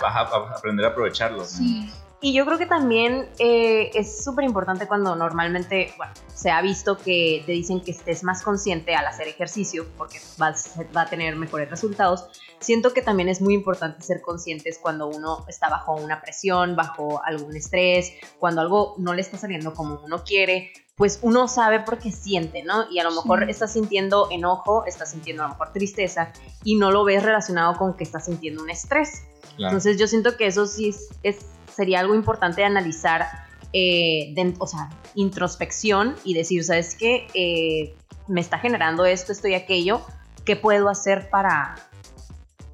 [0.56, 1.46] aprender a aprovecharlo.
[1.46, 1.90] Sí.
[2.24, 6.96] Y yo creo que también eh, es súper importante cuando normalmente, bueno, se ha visto
[7.00, 11.36] que te dicen que estés más consciente al hacer ejercicio porque vas, va a tener
[11.36, 12.28] mejores resultados.
[12.60, 17.24] Siento que también es muy importante ser conscientes cuando uno está bajo una presión, bajo
[17.26, 21.98] algún estrés, cuando algo no le está saliendo como uno quiere, pues uno sabe por
[21.98, 22.86] qué siente, ¿no?
[22.92, 26.32] Y a lo mejor estás sintiendo enojo, estás sintiendo a lo mejor tristeza
[26.64, 29.24] y no lo ves relacionado con que estás sintiendo un estrés.
[29.66, 33.26] Entonces yo siento que eso sí es, sería algo importante de analizar
[33.74, 37.26] eh, de- o sea, introspección y decir, ¿sabes qué?
[37.34, 37.96] Eh,
[38.28, 40.02] me está generando esto, esto y aquello,
[40.46, 41.76] ¿qué puedo hacer para,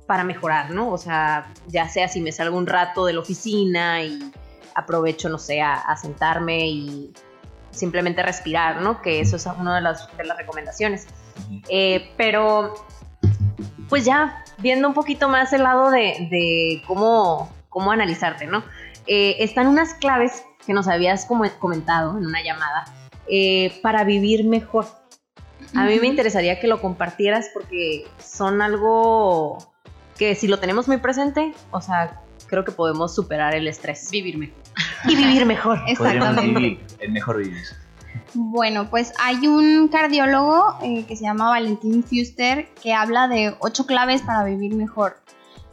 [0.06, 0.92] para mejorar, ¿no?
[0.92, 4.20] O sea, ya sea si me salgo un rato de la oficina y
[4.76, 7.14] aprovecho, no sé, a, a sentarme y
[7.78, 9.02] simplemente respirar, ¿no?
[9.02, 11.08] Que eso es una de las, de las recomendaciones.
[11.70, 12.74] Eh, pero,
[13.90, 18.64] pues ya, viendo un poquito más el lado de, de cómo, cómo analizarte, ¿no?
[19.06, 22.86] Eh, están unas claves que nos habías como- comentado en una llamada
[23.30, 24.86] eh, para vivir mejor.
[25.76, 29.58] A mí me interesaría que lo compartieras porque son algo
[30.18, 34.38] que si lo tenemos muy presente, o sea, creo que podemos superar el estrés Vivir
[34.38, 34.56] mejor.
[35.06, 35.80] y vivir mejor.
[35.88, 36.80] Exactamente.
[37.00, 37.64] el mejor vivir.
[38.34, 43.86] Bueno, pues hay un cardiólogo eh, que se llama Valentín Fuster que habla de ocho
[43.86, 45.18] claves para vivir mejor,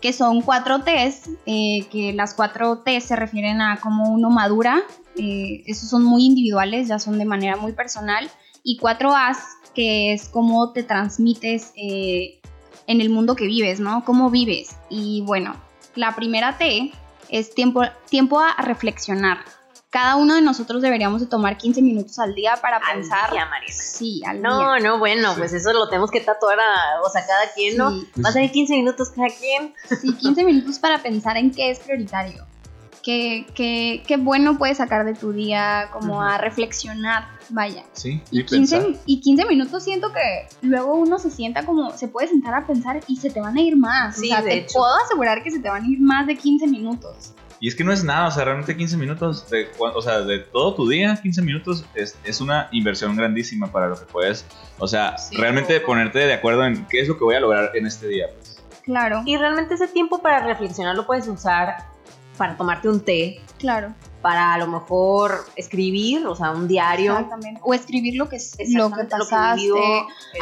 [0.01, 4.83] que son cuatro T's, eh, que las cuatro T's se refieren a cómo uno madura,
[5.17, 8.31] eh, esos son muy individuales, ya son de manera muy personal,
[8.63, 9.39] y cuatro A's,
[9.75, 12.41] que es cómo te transmites eh,
[12.87, 14.05] en el mundo que vives, ¿no?
[14.05, 14.77] Cómo vives.
[14.89, 15.55] Y bueno,
[15.95, 16.93] la primera T
[17.29, 19.39] es tiempo, tiempo a reflexionar.
[19.91, 23.31] Cada uno de nosotros deberíamos de tomar 15 minutos al día para Al pensar.
[23.31, 23.49] día.
[23.69, 24.89] Sí, al No, día.
[24.89, 25.39] no, bueno, Sí.
[25.39, 27.91] pues eso lo tenemos que tatuar a, o sea, cada quien, ¿no?
[27.93, 29.73] Sí, Va a ser 15 minutos cada quien.
[30.01, 32.45] sí, 15 minutos para pensar en qué es prioritario.
[33.05, 37.85] Qué, qué, qué bueno puedes sacar de tu día, como a reflexionar, vaya.
[37.93, 38.83] Sí, Y y pensar.
[38.85, 42.67] 15, y 15 minutos siento que luego uno se sienta como, se puede sentar a
[42.67, 44.17] pensar y se te van a ir más.
[44.17, 44.79] Sí, o sea, de te hecho.
[44.79, 47.35] puedo asegurar que se te van a ir más de 15 minutos.
[47.61, 50.21] Y es que no es nada, o sea, realmente 15 minutos, de, cua- o sea,
[50.21, 54.45] de todo tu día, 15 minutos es, es una inversión grandísima para lo que puedes,
[54.79, 55.37] o sea, Sí.
[55.37, 58.27] realmente ponerte de acuerdo en qué es lo que voy a lograr en este día.
[58.35, 58.59] Pues.
[58.83, 61.77] Claro, Y realmente ese tiempo para reflexionar lo puedes usar
[62.37, 63.95] para tomarte un té, claro.
[64.23, 67.13] para a lo mejor escribir, o sea, un diario.
[67.13, 67.61] Exactamente.
[67.65, 69.71] O escribir lo que, es- lo que lo que pasaste,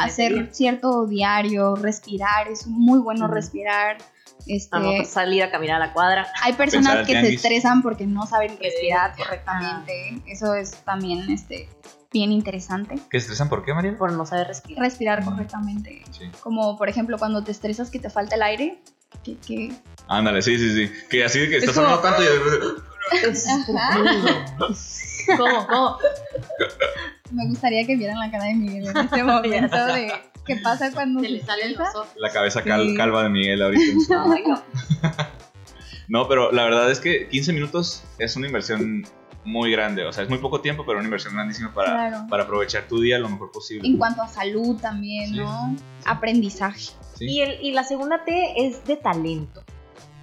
[0.01, 3.99] hacer cierto diario, respirar, es muy bueno respirar.
[4.47, 6.27] Este, A lo mejor salir a caminar a la cuadra.
[6.43, 10.21] hay personas que se estresan porque no saben respirar correctamente.
[10.27, 11.69] Eso es también este,
[12.13, 12.97] bien interesante.
[13.09, 13.97] ¿Qué estresan por qué, María?
[13.97, 14.83] Por no saber respirar.
[14.83, 16.03] Respirar correctamente.
[16.11, 16.25] Sí.
[16.43, 18.83] Como por ejemplo cuando te estresas que te falta el aire.
[19.25, 19.73] Que, que-
[20.09, 20.93] Ándale, sí, sí, sí.
[21.11, 23.43] Que así de que estás como- hablando tanto y...
[25.37, 25.67] ¿Cómo?
[25.67, 25.99] ¿Cómo?
[27.31, 30.13] me gustaría que vieran la cara de Miguel en este momento de
[30.47, 32.09] qué pasa cuando Se se le salen los ojos.
[32.17, 32.97] La cabeza cal- Sí.
[32.97, 34.25] calva de Miguel ahorita.
[34.35, 34.63] Ay, no.
[36.09, 39.07] No, pero la verdad es que 15 minutos es una inversión
[39.45, 40.05] muy grande.
[40.05, 42.27] O sea, es muy poco tiempo, pero una inversión grandísima para, Claro.
[42.29, 43.89] para aprovechar tu día lo mejor posible.
[43.89, 45.37] En cuanto a salud también, Sí.
[45.37, 45.75] ¿no?
[46.05, 46.91] Aprendizaje.
[47.15, 47.27] Sí.
[47.27, 49.63] Y, el, y la segunda T es de talento.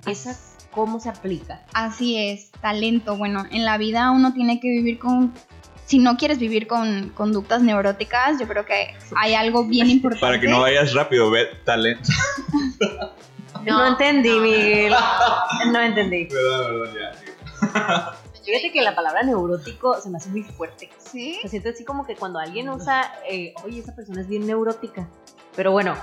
[0.06, 0.36] ¿Esa
[0.72, 1.66] cómo se aplica?
[1.74, 3.18] Así es, talento.
[3.18, 5.34] Bueno, en la vida uno tiene que vivir con...
[5.86, 10.26] Si no quieres vivir con conductas neuróticas, yo creo que hay algo bien importante.
[10.26, 12.10] Para que no vayas rápido, ve talento.
[13.66, 14.42] No, entendí, no.
[14.42, 14.94] Miguel.
[15.72, 16.26] No entendí.
[16.26, 18.14] Verdad, verdad, ya.
[18.34, 18.42] sí.
[18.46, 20.90] Fíjate que la palabra neurótico se me hace muy fuerte.
[20.98, 21.38] ¿Sí?
[21.42, 25.10] Se siente así como que cuando alguien usa, eh, oye, esa persona es bien neurótica.
[25.56, 25.96] Pero bueno,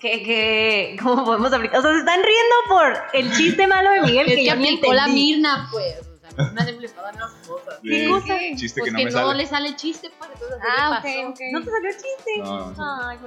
[0.00, 1.78] ¿qué, qué, ¿cómo podemos aplicar?
[1.80, 4.56] O sea, se están riendo por el chiste malo de Miguel Es que que yo
[4.56, 5.24] ni aplicó la entendí.
[5.32, 5.94] Mirna, pues.
[6.00, 7.74] O sea, Mirna siempre le las cosas.
[7.82, 8.08] ¿Qué Sí.
[8.10, 8.34] cosa?
[8.56, 9.38] Chiste Pues que no me sale.
[9.38, 11.28] le sale chiste, pues entonces Ah, le ok, pasó.
[11.30, 11.40] ok.
[11.52, 12.30] ¿No te salió el chiste?
[12.38, 13.08] No, no, no.
[13.08, 13.18] Ay,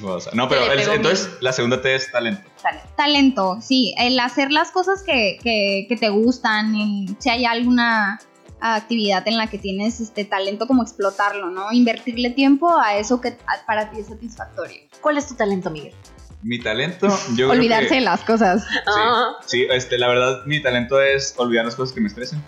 [0.00, 0.30] cosa.
[0.34, 1.38] No, pero el- entonces bien.
[1.42, 2.48] la segunda T es talento.
[2.96, 8.18] Talento, sí, el hacer las cosas que, que- que te gustan, el- si hay alguna
[8.62, 11.72] actividad en la que tienes este talento, como explotarlo, ¿no?
[11.72, 14.82] Invertirle tiempo a eso que para ti es satisfactorio.
[15.00, 15.94] ¿Cuál es tu talento, Miguel?
[16.42, 18.64] Mi talento, yo Olvidarse creo de las cosas.
[18.86, 19.36] Ah.
[19.46, 22.42] sí, sí, este, la verdad, mi talento es olvidar las cosas que me estresen.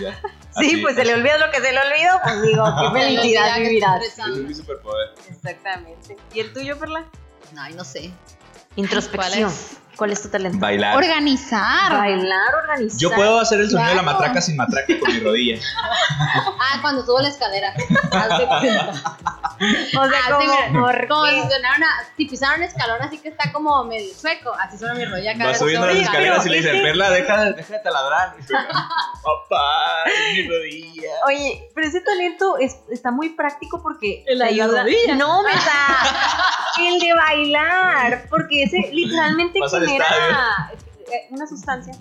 [0.00, 0.20] Ya.
[0.58, 3.56] Sí, Así, pues se le olvida lo que se le olvidó, pues digo, qué felicidad
[3.56, 4.02] vivirás.
[4.02, 5.10] es mi superpoder.
[5.30, 6.16] Exactamente.
[6.34, 7.06] ¿Y el tuyo, Perla?
[7.56, 8.10] Ay, no sé.
[8.74, 9.48] Introspección.
[9.48, 10.58] ¿Cuál ¿Cuál es tu talento?
[10.58, 10.96] Bailar.
[10.96, 11.92] Organizar.
[11.92, 12.98] Bailar, organizar.
[12.98, 15.58] Yo puedo hacer el sonido de la matraca sin matraca con mi rodilla.
[16.62, 17.72] Ah, cuando subo la escalera.
[18.10, 18.92] Cuenta.
[19.98, 23.28] O sea, Ah, sí, como, ¿por Como si una, si pisara un escalón así que
[23.30, 26.46] está como medio sueco, así suena mi rodilla cada Va vez subiendo las la escaleras
[26.46, 28.36] y le dicen, Perla, deja, de- deja de taladrar.
[28.38, 31.10] Y Papá, mi rodilla.
[31.26, 34.82] Oye, pero ese talento es- está muy práctico porque El ayuda.
[34.82, 35.14] rodilla.
[35.16, 35.58] No, meta.
[36.78, 40.70] el de bailar, porque ese literalmente Vas genera
[41.12, 41.94] eh, una sustancia.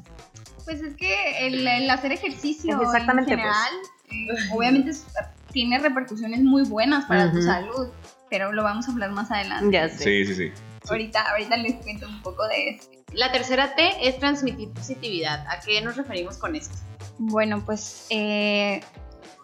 [0.66, 3.74] Pues es que el, el hacer ejercicio Exactamente, en general,
[4.12, 5.06] eh, obviamente es-
[5.52, 7.88] tiene repercusiones muy buenas para tu salud,
[8.30, 9.76] pero lo vamos a hablar más adelante.
[9.76, 10.04] Ya sé.
[10.04, 10.52] Sí, sí, sí.
[10.88, 12.90] Ahorita, ahorita les cuento un poco de eso.
[13.14, 15.46] La tercera T es transmitir positividad.
[15.48, 16.76] ¿A qué nos referimos con esto?
[17.18, 18.82] Bueno, pues eh,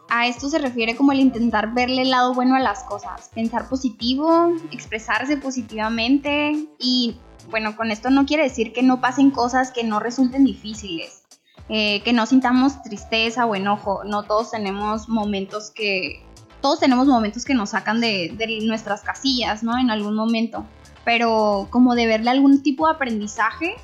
[0.10, 3.68] a esto se refiere como el intentar verle el lado bueno a las cosas, pensar
[3.68, 7.18] positivo, expresarse positivamente y
[7.50, 11.24] bueno, con esto no quiere decir que no pasen cosas que no resulten difíciles,
[11.70, 16.22] eh, que no sintamos tristeza o enojo, no todos tenemos momentos que,
[16.62, 19.78] todos tenemos momentos que nos sacan de, de nuestras casillas, ¿no?
[19.78, 20.66] En algún momento,
[21.04, 23.76] pero como de verle algún tipo de aprendizaje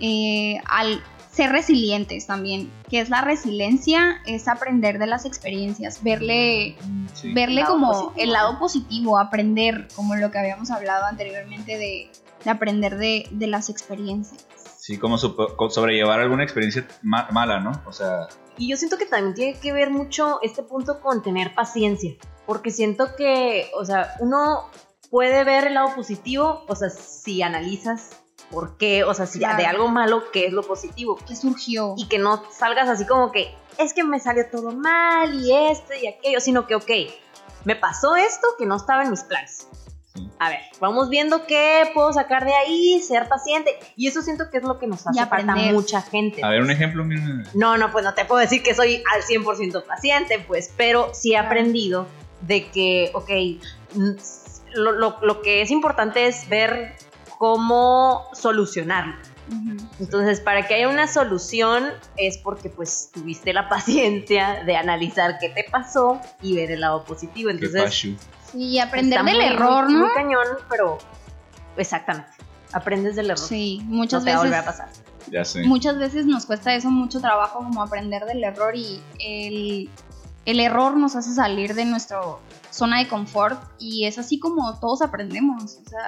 [0.00, 6.76] eh, al ser resilientes también, que es la resiliencia, es aprender de las experiencias, verle,
[7.12, 7.32] Sí.
[7.32, 8.12] verle como positivo.
[8.16, 12.10] el lado positivo, aprender, como lo que habíamos hablado anteriormente de,
[12.44, 14.46] de aprender de, de las experiencias.
[14.78, 17.72] Sí, como sobrellevar alguna experiencia ma- mala, ¿no?
[17.86, 18.28] O sea,
[18.58, 22.12] Y yo siento que también tiene que ver mucho este punto con tener paciencia,
[22.46, 24.68] porque siento que, o sea, uno
[25.10, 28.10] puede ver el lado positivo, o sea, si analizas
[28.50, 29.56] por qué, o sea, si Claro.
[29.56, 31.94] de algo malo, qué es lo positivo, ¿Qué surgió?
[31.96, 35.94] y que no salgas así como que es que me salió todo mal y esto
[36.00, 36.90] y aquello, sino que, ok,
[37.64, 39.66] me pasó esto que no estaba en mis planes.
[40.38, 43.76] A ver, vamos viendo qué puedo sacar de ahí, ser paciente.
[43.96, 46.44] Y eso siento que es lo que nos hace falta mucha gente.
[46.44, 47.54] a ver, un ejemplo.
[47.54, 51.32] No, no, pues no te puedo decir que soy al 100% paciente, pues, pero sí
[51.32, 52.06] he aprendido
[52.42, 53.30] de que, ok,
[54.74, 56.94] lo, lo- lo que es importante es ver
[57.38, 59.14] cómo solucionarlo.
[60.00, 61.84] Entonces, para que haya una solución
[62.16, 67.04] es porque pues tuviste la paciencia de analizar qué te pasó y ver el lado
[67.04, 67.48] positivo.
[67.50, 67.82] ¿Qué Entonces,
[68.54, 70.00] Sí, aprender está del muy- error, muy- ¿no?
[70.06, 70.98] Muy cañón, pero
[71.76, 72.30] exactamente.
[72.72, 73.38] Aprendes del error.
[73.38, 74.88] Sí, no muchas te va a veces volver a pasar.
[75.30, 75.62] Ya sé.
[75.64, 79.88] muchas veces nos cuesta eso mucho trabajo como aprender del error y el,
[80.44, 82.20] el error nos hace salir de nuestra
[82.70, 86.04] zona de confort y es así como todos aprendemos, o sea,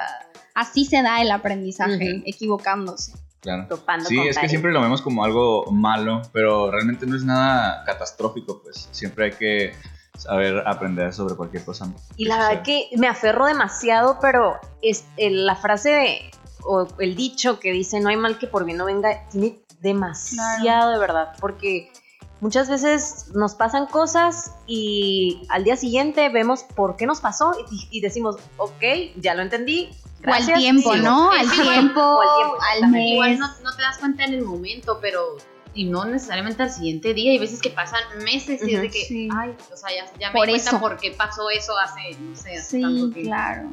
[0.54, 3.12] así se da el aprendizaje, equivocándose.
[3.40, 3.66] Claro.
[3.68, 7.22] Topando Sí, con es que siempre lo vemos como algo malo, pero realmente no es
[7.24, 9.72] nada catastrófico, pues siempre hay que
[10.18, 11.92] saber aprender sobre cualquier cosa.
[12.16, 16.30] Y la verdad que me aferro demasiado, pero es, el- la frase de-
[16.64, 20.90] o el dicho que dice no hay mal que por bien no venga, tiene demasiado
[20.90, 21.92] de verdad, porque
[22.40, 27.88] muchas veces nos pasan cosas y al día siguiente vemos por qué nos pasó y,
[27.90, 28.82] y decimos, ok,
[29.16, 29.90] ya lo entendí.
[30.26, 31.04] O al gracias, tiempo, sigo".
[31.04, 31.30] ¿no?
[31.30, 33.08] Al tiempo, o al tiempo, al exactamente.
[33.10, 33.38] Igual mes.
[33.38, 35.36] no, no te das cuenta en el momento, pero
[35.76, 37.30] y no necesariamente al siguiente día.
[37.32, 39.28] Hay veces que pasan meses y es de que, sí.
[39.36, 40.80] ay, o sea, ya, ya me Por cuenta eso.
[40.80, 43.20] por qué pasó eso hace, no sé, hace Sí, tanto tiempo.
[43.30, 43.68] claro.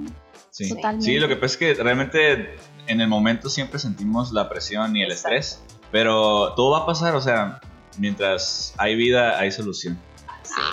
[0.52, 0.70] Sí.
[0.70, 1.06] Totalmente.
[1.06, 2.56] sí, lo que pasa es que realmente
[2.88, 5.36] en el momento siempre sentimos la presión y el Exacto.
[5.38, 7.60] estrés, pero todo va a pasar, o sea,
[7.98, 9.98] mientras hay vida, hay solución.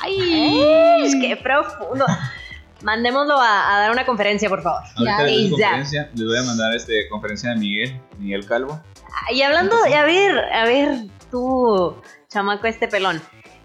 [0.02, 1.10] ¡Ay!
[1.20, 2.04] ¡Qué profundo!
[2.82, 4.82] Mandémoslo a, a dar una conferencia, por favor.
[4.96, 5.22] Ahorita Ya.
[5.24, 8.80] les conferencia, les voy a mandar este conferencia de Miguel, Miguel Calvo.
[9.32, 10.98] Y hablando, de- a ver, a ver,
[11.30, 11.96] tú,
[12.28, 13.20] chamaco este pelón.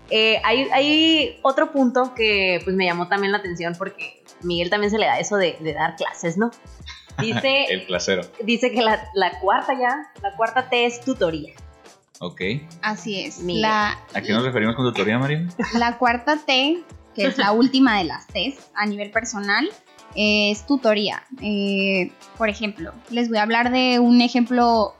[0.09, 4.91] Eh, hay, hay otro punto que pues me llamó también la atención porque Miguel también
[4.91, 6.51] se le da eso de, de dar clases, ¿no?
[7.19, 8.21] Dice, El placero.
[8.43, 11.53] dice que la, la cuarta ya, la cuarta T es tutoría.
[12.19, 12.41] Ok.
[12.81, 13.39] Así es.
[13.39, 13.63] Miguel.
[13.63, 15.47] La, ¿A qué nos referimos con tutoría, María?
[15.73, 19.69] La cuarta T, que es la última de las T's a nivel personal,
[20.15, 21.23] es tutoría.
[21.41, 24.95] Eh, por ejemplo, les voy a hablar de un ejemplo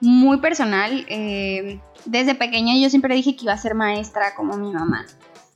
[0.00, 1.06] muy personal.
[1.08, 5.06] Eh, desde pequeña yo siempre dije que iba a ser maestra como mi mamá.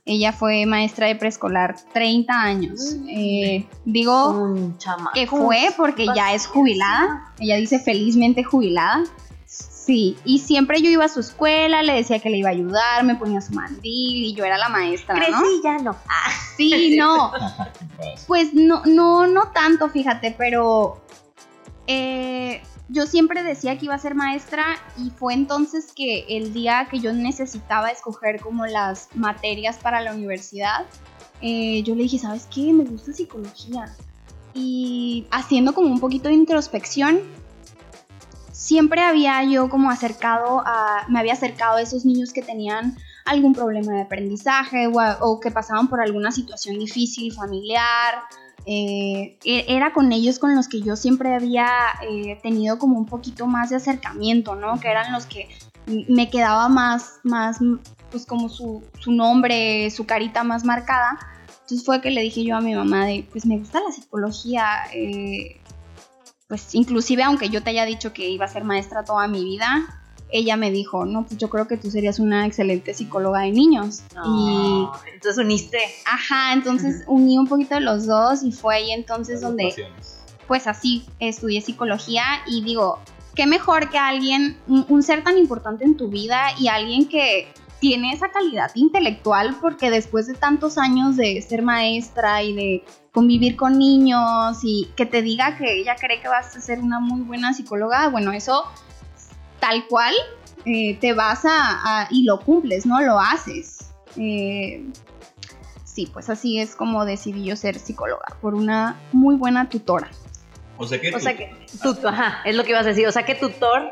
[0.05, 2.97] Ella fue maestra de preescolar 30 años.
[3.07, 4.75] Eh, digo
[5.13, 7.33] que fue porque ya es jubilada.
[7.39, 9.03] Ella dice felizmente jubilada.
[9.45, 13.03] Sí, y siempre yo iba a su escuela, le decía que le iba a ayudar,
[13.03, 15.19] me ponía su mandil y yo era la maestra, ¿no?
[15.19, 15.91] Crecí ya no.
[16.07, 17.31] Ah, Sí, no.
[18.27, 21.01] Pues no, no, no tanto, fíjate, pero
[21.87, 24.65] eh, yo siempre decía que iba a ser maestra
[24.97, 30.13] y fue entonces que el día que yo necesitaba escoger como las materias para la
[30.13, 30.85] universidad,
[31.41, 32.73] eh, yo le dije, ¿sabes qué?
[32.73, 33.93] Me gusta psicología.
[34.53, 37.21] Y haciendo como un poquito de introspección,
[38.51, 43.53] siempre había yo como acercado a, me había acercado a esos niños que tenían algún
[43.53, 48.23] problema de aprendizaje o, o que pasaban por alguna situación difícil familiar.
[48.65, 51.67] Eh, e- era con ellos con los que yo siempre había
[52.09, 54.79] eh, tenido como un poquito más de acercamiento, ¿no?
[54.79, 55.49] Que eran los que
[55.85, 57.57] me quedaba más, más,
[58.09, 61.19] pues como su, su nombre, su carita más marcada.
[61.61, 64.65] Entonces fue que le dije yo a mi mamá de, pues me gusta la psicología,
[64.93, 65.59] eh,
[66.47, 70.02] pues inclusive aunque yo te haya dicho que iba a ser maestra toda mi vida,
[70.33, 74.01] ella me dijo, no, pues yo creo que tú serías una excelente psicóloga de niños.
[74.25, 75.77] Y, Entonces uniste.
[76.05, 79.75] ajá, entonces uní un poquito de los dos y fue ahí entonces donde,
[80.47, 82.99] pues así, estudié psicología y digo,
[83.35, 87.47] qué mejor que alguien, un, un ser tan importante en tu vida y alguien que
[87.79, 93.55] tiene esa calidad intelectual porque después de tantos años de ser maestra y de convivir
[93.55, 97.21] con niños y que te diga que ella cree que vas a ser una muy
[97.21, 98.63] buena psicóloga, bueno, eso
[99.63, 100.13] tal cual
[100.65, 102.99] eh, te vas a, a- y lo cumples, ¿no?
[103.01, 103.93] Lo haces.
[104.17, 104.85] Eh,
[105.85, 110.09] sí, pues así es como decidí yo ser psicóloga, por una muy buena tutora.
[110.77, 111.49] O sea que, O sea que,
[112.07, 113.07] ajá, es lo que ibas a decir.
[113.07, 113.89] O sea que tutor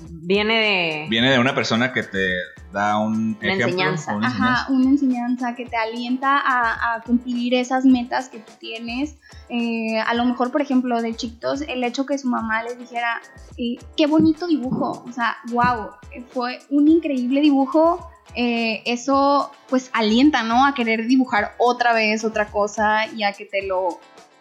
[0.00, 1.06] viene de...
[1.08, 2.28] viene de una persona que te
[2.72, 3.66] da un Una ejemplo.
[3.68, 4.14] enseñanza.
[4.16, 4.72] una Ajá, enseñanza.
[4.72, 9.16] una enseñanza que te alienta a, a cumplir esas metas que tú tienes.
[9.48, 13.20] Eh, a lo mejor, por ejemplo, de chiquitos, el hecho que su mamá les dijera,
[13.56, 15.90] eh, qué bonito dibujo, o sea, wow,
[16.32, 18.10] fue un increíble dibujo.
[18.36, 20.66] eh, eso pues alienta, ¿no?
[20.66, 24.00] A querer dibujar otra vez otra cosa y a que te lo,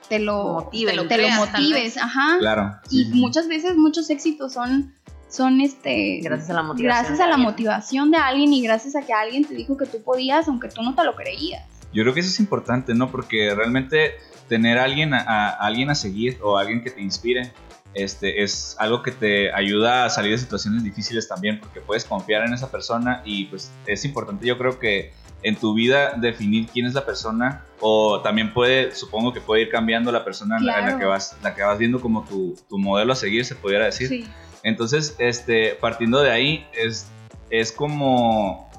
[0.10, 2.38] te lo, Motive, te lo, te lo motives, ajá.
[2.40, 2.76] Claro.
[2.90, 3.12] Y sí.
[3.14, 4.96] muchas veces muchos éxitos son,
[5.34, 6.86] son este, Gracias a la motivación.
[7.00, 7.50] gracias de a la alguien.
[7.52, 10.82] motivación de alguien y gracias a que alguien te dijo que tú podías, aunque tú
[10.84, 11.64] no te lo creías.
[11.94, 13.10] Yo creo que eso es importante, ¿no?
[13.12, 14.12] Porque realmente
[14.48, 17.52] tener a alguien a, a- a alguien a seguir o alguien que te inspire
[17.96, 22.44] este, es algo que te ayuda a salir de situaciones difíciles también, porque puedes confiar
[22.46, 25.14] en esa persona y pues es importante yo creo que
[25.44, 29.70] en tu vida definir quién es la persona o también puede, supongo que puede ir
[29.70, 31.00] cambiando la persona en la- en la Claro.
[31.00, 34.08] que vas, la que vas viendo como tu, tu modelo a seguir, se pudiera decir.
[34.08, 34.26] Sí.
[34.64, 37.08] Entonces, este, partiendo de ahí, es,
[37.50, 38.70] es como,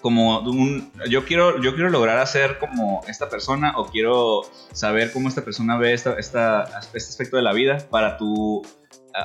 [0.00, 5.28] como un, yo quiero, yo quiero lograr hacer como esta persona o quiero saber cómo
[5.28, 8.62] esta persona ve esta, esta, este aspecto de la vida para tu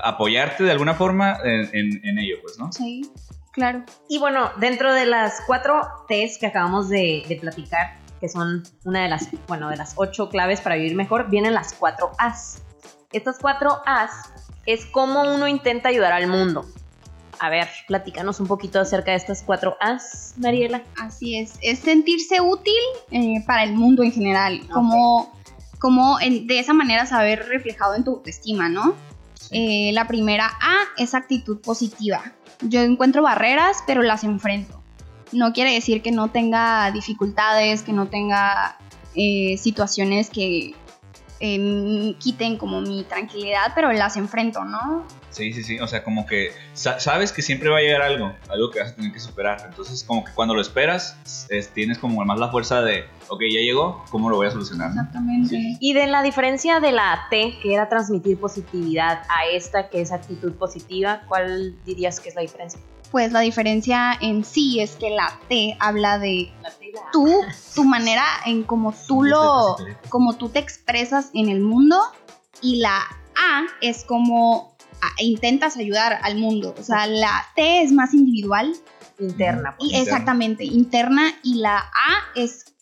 [0.03, 2.71] apoyarte de alguna forma en, en- en ello, pues, ¿no?
[2.71, 3.09] Sí,
[3.51, 3.83] claro.
[4.09, 9.03] Y bueno, dentro de las cuatro T's que acabamos de, de platicar, que son una
[9.03, 12.61] de las, bueno, de las ocho claves para vivir mejor, vienen las cuatro A's.
[13.11, 14.11] Estas cuatro A's
[14.65, 16.65] es cómo uno intenta ayudar al mundo.
[17.39, 20.81] A ver, platícanos un poquito acerca de estas cuatro A's, Mariela.
[21.01, 21.53] Así es.
[21.61, 22.73] Es sentirse útil
[23.11, 24.61] eh, para el mundo en general.
[24.71, 25.33] Como,
[25.79, 28.93] como en- de esa manera saber reflejado en tu autoestima, ¿no?
[29.51, 32.21] Eh, la primera A es actitud positiva.
[32.61, 34.81] Yo encuentro barreras, pero las enfrento.
[35.33, 38.77] No quiere decir que no tenga dificultades, que no tenga
[39.15, 40.75] eh, situaciones que
[41.45, 45.05] eh, quiten como mi tranquilidad, pero las enfrento, ¿no?
[45.29, 45.79] Sí, sí, sí.
[45.79, 48.91] O sea, como que sa- sabes que siempre va a llegar algo, algo que vas
[48.91, 49.61] a tener que superar.
[49.67, 51.17] Entonces, como que cuando lo esperas,
[51.49, 54.91] es- tienes como más la fuerza de, ok, ya llegó, ¿cómo lo voy a solucionar?
[54.95, 55.01] no?
[55.01, 55.77] Exactamente.
[55.81, 60.11] Y de la diferencia de la T, que era transmitir positividad, a esta que es
[60.13, 62.79] actitud positiva, ¿cuál dirías que es la diferencia?
[63.11, 66.51] Pues la diferencia en sí es que la T habla de.
[67.11, 67.27] Tú,
[67.75, 69.75] tu manera en cómo tú lo,
[70.09, 71.99] como tú te expresas en el mundo
[72.61, 72.97] y la
[73.35, 74.73] A es como
[75.17, 76.75] intentas ayudar al mundo.
[76.77, 78.73] O sea, la T es más individual
[79.19, 79.75] interna.
[79.77, 79.91] pues.
[79.91, 82.72] y exactamente interna y la A es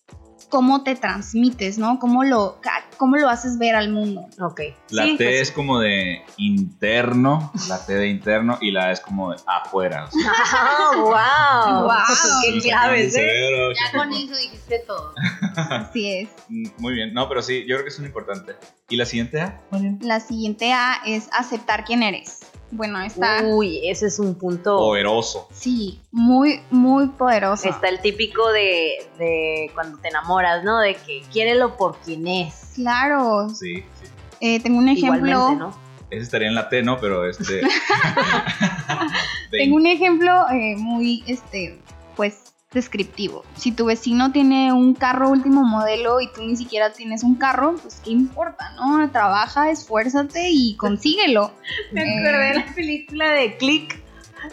[0.51, 1.97] cómo te transmites, ¿no?
[1.97, 2.59] Cómo lo,
[2.97, 4.27] cómo lo haces ver al mundo.
[4.39, 4.61] Ok.
[4.89, 8.91] La Sí, T pues, es como de interno, la T de interno y la A
[8.91, 10.05] es como de afuera.
[10.05, 11.83] o sea, ¡Ah, wow!
[11.85, 11.95] Wow.
[12.43, 13.23] ¡Qué sí, claves, sí, eh!
[13.23, 15.13] cerebro, Ya con eso dijiste todo.
[15.55, 16.29] Así es.
[16.49, 18.55] Mm, Muy bien, no, pero sí, yo creo que es muy importante.
[18.89, 19.59] ¿Y la siguiente A?
[20.01, 22.39] La siguiente A es aceptar quién eres.
[22.71, 24.77] Bueno, está, Uy, ese es un punto.
[24.77, 25.47] Poderoso.
[25.51, 27.67] sí, muy, muy poderoso.
[27.67, 30.79] Está el típico de, de cuando te enamoras, ¿no?
[30.79, 32.71] De que quiérelo por quien es.
[32.75, 33.49] Claro.
[33.49, 34.07] Sí, sí.
[34.39, 35.27] Eh, tengo un ejemplo.
[35.27, 35.91] Igualmente, ¿no?
[36.09, 36.97] Ese estaría en la T, ¿no?
[36.99, 37.61] Pero este.
[39.51, 41.77] Tengo un ejemplo eh, muy, este,
[42.15, 43.43] pues, descriptivo.
[43.55, 47.75] Si tu vecino tiene un carro último modelo y tú ni siquiera tienes un carro,
[47.81, 49.09] pues qué importa, ¿no?
[49.11, 51.51] Trabaja, esfuérzate y consíguelo.
[51.91, 54.01] Me Eh, acordé de la película de Click.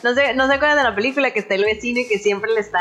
[0.02, 2.52] No sé, no se acuerdan de la película que está el vecino y que siempre
[2.52, 2.80] le está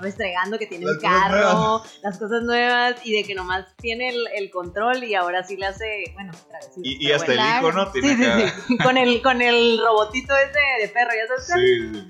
[0.00, 4.28] restregando que tiene Las un carro, las cosas nuevas y de que nomás tiene el,
[4.36, 7.42] el control y ahora sí le hace, bueno, travesuras, Y, y hasta bueno.
[7.42, 8.78] el icono tiene Sí, sí, acá- sí.
[8.78, 11.46] Con el, con el robotito ese de perro, ya sabes.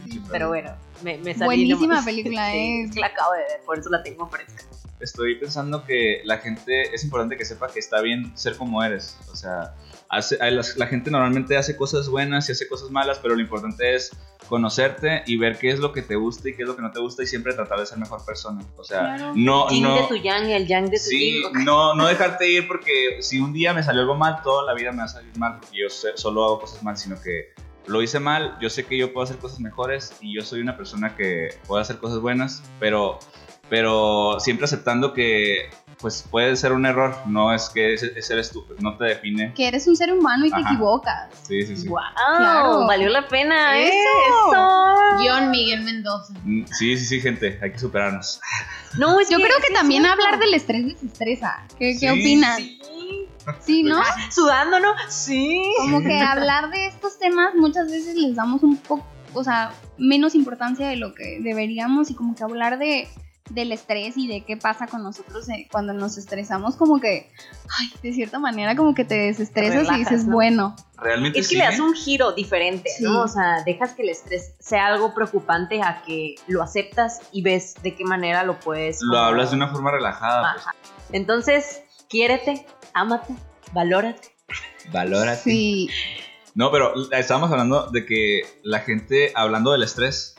[0.04, 2.04] sí, sí, Pero bueno, me, me salí Buenísima nomás.
[2.04, 2.82] película, Sí, eh.
[2.90, 4.64] es la acabo de ver, por eso la tengo fresca.
[5.00, 9.18] Estoy pensando que la gente, es importante que sepa que está bien ser como eres.
[9.30, 9.74] O sea,
[10.08, 10.38] hace,
[10.76, 14.10] la gente normalmente hace cosas buenas y hace cosas malas, pero lo importante es
[14.48, 16.92] conocerte y ver qué es lo que te gusta y qué es lo que no
[16.92, 18.62] te gusta y siempre tratar de ser mejor persona.
[18.76, 19.32] O sea, Claro.
[19.34, 19.94] no, no.
[20.02, 21.64] de tu yang y el yang de tu Sí, yin.
[21.64, 24.92] no, no dejarte ir porque si un día me salió algo mal, toda la vida
[24.92, 27.53] me va a salir mal porque yo solo hago cosas mal, sino que
[27.86, 30.76] lo hice mal, yo sé que yo puedo hacer cosas mejores y yo soy una
[30.76, 33.18] persona que puede hacer cosas buenas, pero,
[33.68, 35.70] pero siempre aceptando que
[36.00, 39.54] pues puede ser un error, no es que ese, ese eres tú, no te define.
[39.54, 41.30] Que eres un ser humano y te equivocas.
[41.46, 41.88] Sí, sí, sí.
[41.88, 41.98] ¡Wow!
[42.36, 42.86] Claro.
[42.86, 43.78] Valió la pena.
[43.78, 43.88] ¿eh?
[43.88, 44.50] Eso.
[44.52, 45.18] Eso.
[45.22, 46.34] Guión Miguel Mendoza.
[46.44, 48.40] Mm, Sí, sí, sí, gente, hay que superarnos.
[48.98, 51.64] No, es Yo creo que sí también hablar del estrés desestresa.
[51.78, 52.56] ¿Qué, qué Sí, opinan?
[52.58, 52.80] Sí.
[53.60, 54.00] Sí, ¿no?
[54.30, 54.88] Sudando, ¿no?
[55.08, 55.62] Sí.
[55.78, 60.34] Como que hablar de estos temas muchas veces les damos un poco, o sea, menos
[60.34, 63.08] importancia de lo que deberíamos y como que hablar de
[63.50, 67.30] del estrés y de qué pasa con nosotros eh, cuando nos estresamos como que
[67.78, 70.32] ay, de cierta manera como que te desestresas relajas, y dices ¿no?
[70.32, 71.82] bueno Realmente Es que sí, le das ¿eh?
[71.82, 73.04] un giro diferente, Sí.
[73.04, 73.20] ¿no?
[73.20, 77.74] O sea, dejas que el estrés sea algo preocupante a que lo aceptas y ves
[77.82, 79.02] de qué manera lo puedes.
[79.02, 80.64] Lo como- hablas de una forma relajada, pues.
[81.12, 83.34] Entonces, quiérete, ámate,
[83.72, 84.28] valórate.
[84.92, 85.42] Valórate.
[85.42, 85.88] sí
[86.54, 90.34] No, pero estábamos hablando de que la gente, hablando del estrés,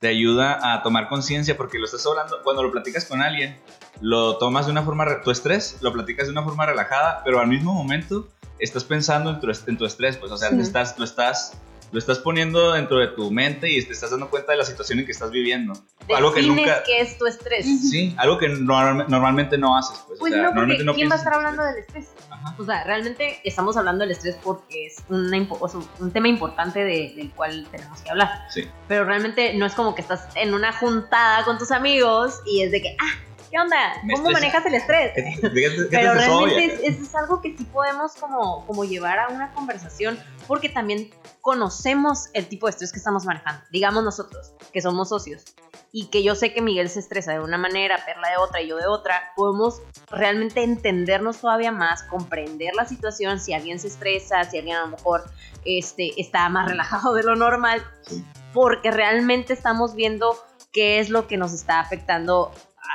[0.00, 3.56] te ayuda a tomar conciencia porque lo estás hablando, cuando lo platicas con alguien,
[4.00, 7.46] lo tomas de una forma, tu estrés, lo platicas de una forma relajada, pero al
[7.46, 8.28] mismo momento
[8.58, 10.56] estás pensando en tu, en tu estrés, pues, o sea, Sí.
[10.56, 11.52] te estás, lo, estás,
[11.92, 14.98] lo estás poniendo dentro de tu mente y te estás dando cuenta de la situación
[14.98, 15.74] en que estás viviendo.
[16.14, 16.82] Algo que Defines nunca...
[16.84, 17.64] qué es tu estrés.
[17.90, 20.18] Sí, algo que normal- normalmente no haces, pues.
[20.18, 22.08] Pues o sea, no, porque no ¿quién va a estar hablando del estrés?
[22.30, 22.54] Ajá.
[22.58, 26.28] O sea, realmente estamos hablando del estrés porque es una impo- o sea, un tema
[26.28, 28.30] importante de- del cual tenemos que hablar.
[28.50, 28.66] Sí.
[28.88, 32.72] Pero realmente no es como que estás en una juntada con tus amigos y es
[32.72, 33.18] de que, ah,
[33.52, 33.76] ¿qué onda?
[34.14, 35.12] ¿Cómo manejas el estrés?
[35.14, 38.84] ¿Qué te- qué te- qué Pero realmente es, es- algo que sí podemos como, como
[38.84, 41.10] llevar a una conversación porque también
[41.42, 43.62] conocemos el tipo de estrés que estamos manejando.
[43.70, 45.44] Digamos nosotros, que somos socios,
[45.92, 48.68] y que yo sé que Miguel se estresa de una manera, Perla de otra y
[48.68, 54.42] yo de otra, podemos realmente entendernos todavía más, comprender la situación, si alguien se estresa,
[54.44, 55.24] si alguien a lo mejor
[55.66, 57.84] este, está más relajado de lo normal,
[58.54, 60.36] porque realmente estamos viendo
[60.72, 62.52] qué es lo que nos está afectando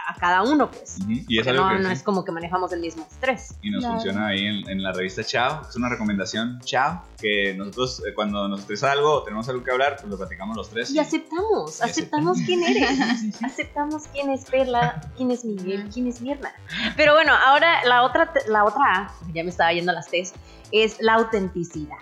[0.07, 0.97] a, cada uno, pues.
[1.07, 1.93] Y es algo no, que no sí.
[1.95, 3.55] es como que manejamos el mismo estrés.
[3.61, 3.95] y nos Claro.
[3.95, 5.61] funciona ahí en, en la revista Chao.
[5.69, 9.71] Es una recomendación Chao, que nosotros eh, cuando nos estresa algo o tenemos algo que
[9.71, 10.91] hablar, pues lo platicamos los tres.
[10.91, 13.41] Y aceptamos, Y aceptamos quién eres.
[13.43, 16.51] Aceptamos quién es Perla, quién es Miguel, quién es Mirna.
[16.95, 20.33] Pero bueno, ahora la otra, la otra ya me estaba yendo a las T's,
[20.71, 21.97] es la autenticidad.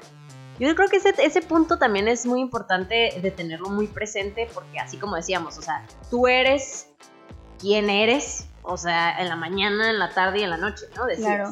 [0.58, 4.80] Yo creo que ese, ese punto también es muy importante de tenerlo muy presente porque
[4.80, 6.88] así como decíamos, o sea, tú eres
[7.60, 11.06] quien eres, o sea, en la mañana, en la tarde y en la noche, ¿no?
[11.06, 11.28] Decías.
[11.28, 11.49] Claro.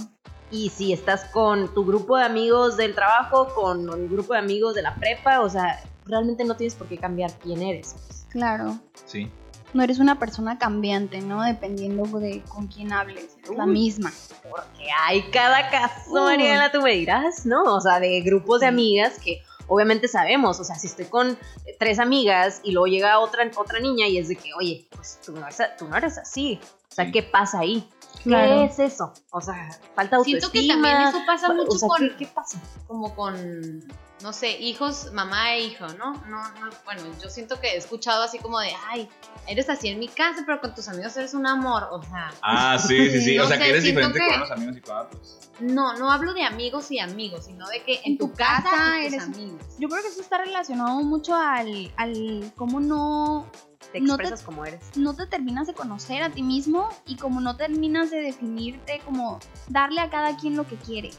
[0.51, 4.75] Y si estás con tu grupo de amigos del trabajo, con el grupo de amigos
[4.75, 7.95] de la prepa, o sea, realmente no tienes por qué cambiar quién eres.
[8.05, 8.27] pues.
[8.29, 9.29] claro Sí.
[9.73, 14.11] no eres una persona cambiante no dependiendo de con quién hables es la misma
[14.49, 16.19] Porque hay cada caso, Uy.
[16.19, 17.63] Mariela, tú me dirás, ¿no?
[17.63, 19.41] O sea, de grupos de amigas que
[19.73, 21.37] obviamente sabemos, o sea, si estoy con
[21.79, 25.31] tres amigas y luego llega otra, otra niña y es de que, oye, pues tú
[25.33, 26.59] no eres, tú no eres así.
[26.91, 27.11] O sea.
[27.11, 27.89] ¿qué pasa ahí?
[28.23, 28.59] Claro.
[28.59, 29.13] ¿Qué es eso?
[29.31, 30.51] O sea, falta autoestima.
[30.51, 32.61] Siento que también eso pasa o mucho sea, con, ¿qué, qué pasa?
[32.87, 33.83] como con,
[34.21, 36.13] no sé, hijos, mamá e hijo, ¿no?
[36.27, 39.09] No, no, bueno, yo siento que he escuchado así como de, ay,
[39.47, 42.77] eres así en mi casa, pero con tus amigos eres un amor, o sea, Ah,
[42.77, 43.35] sí, sí, sí.
[43.37, 45.39] No o sea, sé, que eres diferente que- con los amigos y con otros.
[45.59, 48.99] No, no hablo de amigos y amigos, sino de que en, tu, tu casa, casa
[49.01, 49.61] y tus eres- amigos.
[49.79, 53.45] yo creo que eso está relacionado mucho al al cómo no
[53.91, 54.79] Te No te- expresas como eres.
[54.95, 59.39] no te terminas de conocer a ti mismo y como no terminas de definirte, como
[59.67, 61.11] darle a cada quien lo que quiere,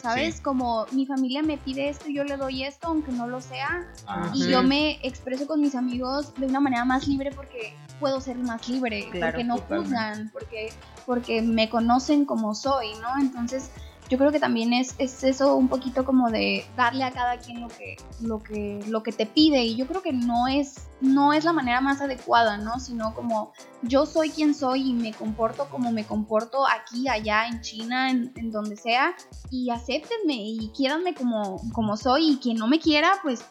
[0.00, 0.36] ¿sabes?
[0.36, 0.42] Sí.
[0.42, 4.30] Como mi familia me pide esto, yo le doy esto, aunque no lo sea, Ah,
[4.34, 8.36] y yo me expreso con mis amigos de una manera más libre porque puedo ser
[8.36, 9.88] más libre, Claro, porque no totalmente.
[9.88, 10.72] juzgan, porque,
[11.06, 13.20] porque me conocen como soy, ¿no?
[13.20, 13.70] Entonces
[14.10, 17.60] yo creo que también es, es eso un poquito como de darle a cada quien
[17.60, 21.32] lo que, lo que, lo que te pide y yo creo que no es, no
[21.32, 22.80] es la manera más adecuada, ¿no?
[22.80, 27.60] Sino como yo soy quien soy y me comporto como me comporto aquí, allá, en
[27.60, 29.14] China, en, donde sea
[29.48, 33.44] y acéptenme y quiéranme como, como soy y quien no me quiera, pues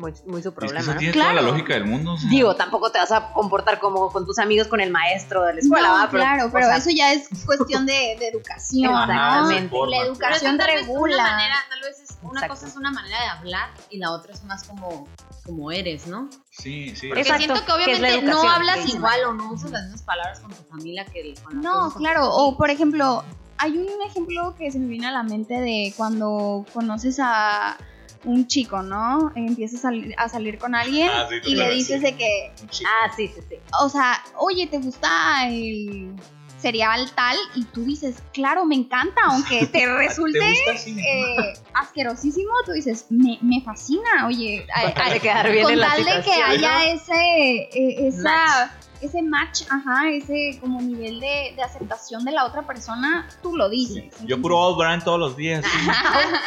[0.00, 0.98] Muy, muy su Es que problema, eso ¿no?
[0.98, 2.14] tiene toda la lógica del mundo.
[2.14, 2.30] o sea.
[2.30, 5.60] Digo, tampoco te vas a comportar como con tus amigos con el maestro de la
[5.60, 6.08] escuela, no, ¿va?
[6.08, 8.90] claro, o pero sea, eso ya es cuestión de, de educación.
[8.90, 9.76] Exactamente.
[9.88, 11.14] La educación Pero tal vez regula.
[11.14, 12.54] Una manera, tal vez es, una Exacto.
[12.54, 15.06] cosa es una manera de hablar y la otra es más como,
[15.44, 16.28] como eres, ¿no?
[16.50, 17.08] Sí, sí.
[17.08, 20.50] Porque Exacto, siento que obviamente no hablas igual o no usas las mismas palabras con
[20.50, 23.24] tu familia que con No, claro, o por ejemplo,
[23.58, 27.76] hay un ejemplo que se me viene a la mente de cuando conoces a
[28.24, 29.32] un chico, ¿no?
[29.34, 32.04] Empiezas a salir, a salir con alguien Ah, sí, y le dices sí.
[32.06, 32.52] de que.
[32.86, 33.56] Ah, sí, sí, sí.
[33.82, 35.08] o sea, oye, ¿te gusta
[35.48, 36.12] el
[36.58, 37.36] cereal tal?
[37.54, 43.06] Y tú dices, claro, me encanta, aunque te resulte ¿Te gusta eh, asquerosísimo, tú dices,
[43.08, 46.20] me, me fascina, oye, a- a- Hay que quedar bien con en la tal de
[46.22, 46.80] que haya ¿no?
[46.80, 47.14] ese,
[47.72, 53.28] eh, esa, ese match, ajá, ese como nivel de, de aceptación de la otra persona,
[53.42, 54.04] tú lo dices.
[54.24, 55.64] Yo puro All Brand todos los días.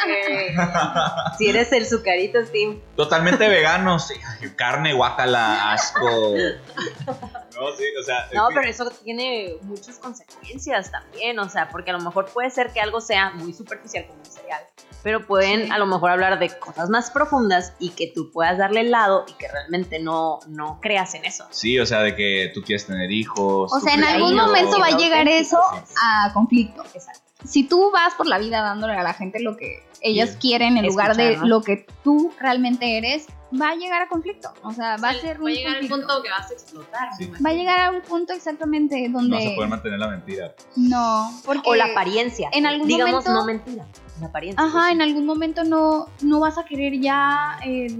[0.04, 1.36] Ok.
[1.38, 2.80] si eres el sucarito, Tim.
[2.96, 4.14] Totalmente vegano, sí.
[4.56, 6.06] Carne, guacala, asco.
[7.54, 8.28] No, sí, o sea.
[8.32, 12.72] No, pero eso tiene muchas consecuencias también, o sea, porque a lo mejor puede ser
[12.72, 14.62] que algo sea muy superficial como un cereal,
[15.02, 15.70] pero pueden Sí.
[15.70, 19.24] a lo mejor hablar de cosas más profundas y que tú puedas darle el lado
[19.28, 21.44] y que realmente no, no creas en eso.
[21.50, 23.72] Sí, o sea, de que tú quieres tener hijos.
[23.72, 25.60] O sea, en algún momento va a llegar eso
[26.02, 26.82] a conflicto.
[26.94, 27.20] Exacto.
[27.46, 30.36] Si tú vas por la vida dándole a la gente lo que ellas Sí.
[30.40, 31.56] quieren en lugar de Escuchar, ¿no?
[31.56, 33.26] lo que tú realmente eres,
[33.60, 34.52] va a llegar a conflicto.
[34.62, 35.96] O sea, va a ser un Va a llegar conflicto.
[36.06, 37.08] punto que vas a explotar.
[37.18, 37.30] Sí.
[37.44, 40.54] Va a llegar a un punto exactamente donde No vas a poder mantener la mentira.
[40.76, 42.48] no, porque O la apariencia.
[42.52, 43.84] en algún digamos momento- no mentira,
[44.20, 44.64] la apariencia.
[44.64, 47.96] Ajá, en algún momento no, no vas a querer ya eh,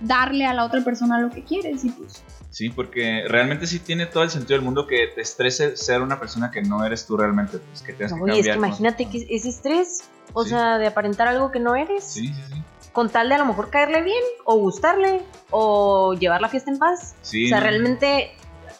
[0.00, 4.04] darle a la otra persona lo que quieres y pues Sí, porque realmente sí tiene
[4.04, 7.16] todo el sentido del mundo que te estrese ser una persona que no eres tú
[7.16, 8.38] realmente, pues que tengas que Oye, cambiar.
[8.40, 10.50] es que imagínate que ese estrés, o Sí.
[10.50, 12.62] sea, de aparentar algo que no eres, Sí, sí, sí.
[12.92, 16.78] Con tal de a lo mejor caerle bien, o gustarle, o llevar la fiesta en
[16.78, 17.14] paz.
[17.22, 17.64] Sí, o sea, no.
[17.64, 18.32] realmente,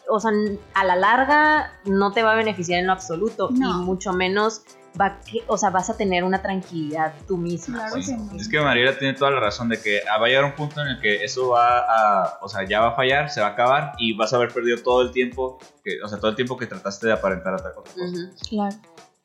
[0.09, 0.31] o sea,
[0.73, 3.81] a la larga no te va a beneficiar en lo absoluto, No.
[3.81, 4.61] y mucho menos
[4.99, 7.77] va que, o sea, vas a tener una tranquilidad tú misma.
[7.79, 8.05] Claro pues.
[8.07, 8.35] que no.
[8.39, 10.87] Es que Mariela tiene toda la razón de que va a llegar un punto en
[10.89, 13.93] el que eso va a, o sea, ya va a fallar, se va a acabar
[13.97, 16.67] y vas a haber perdido todo el tiempo, que, o sea, todo el tiempo que
[16.67, 17.91] trataste de aparentar otra cosa.
[17.97, 18.29] Ujú.
[18.49, 18.75] claro.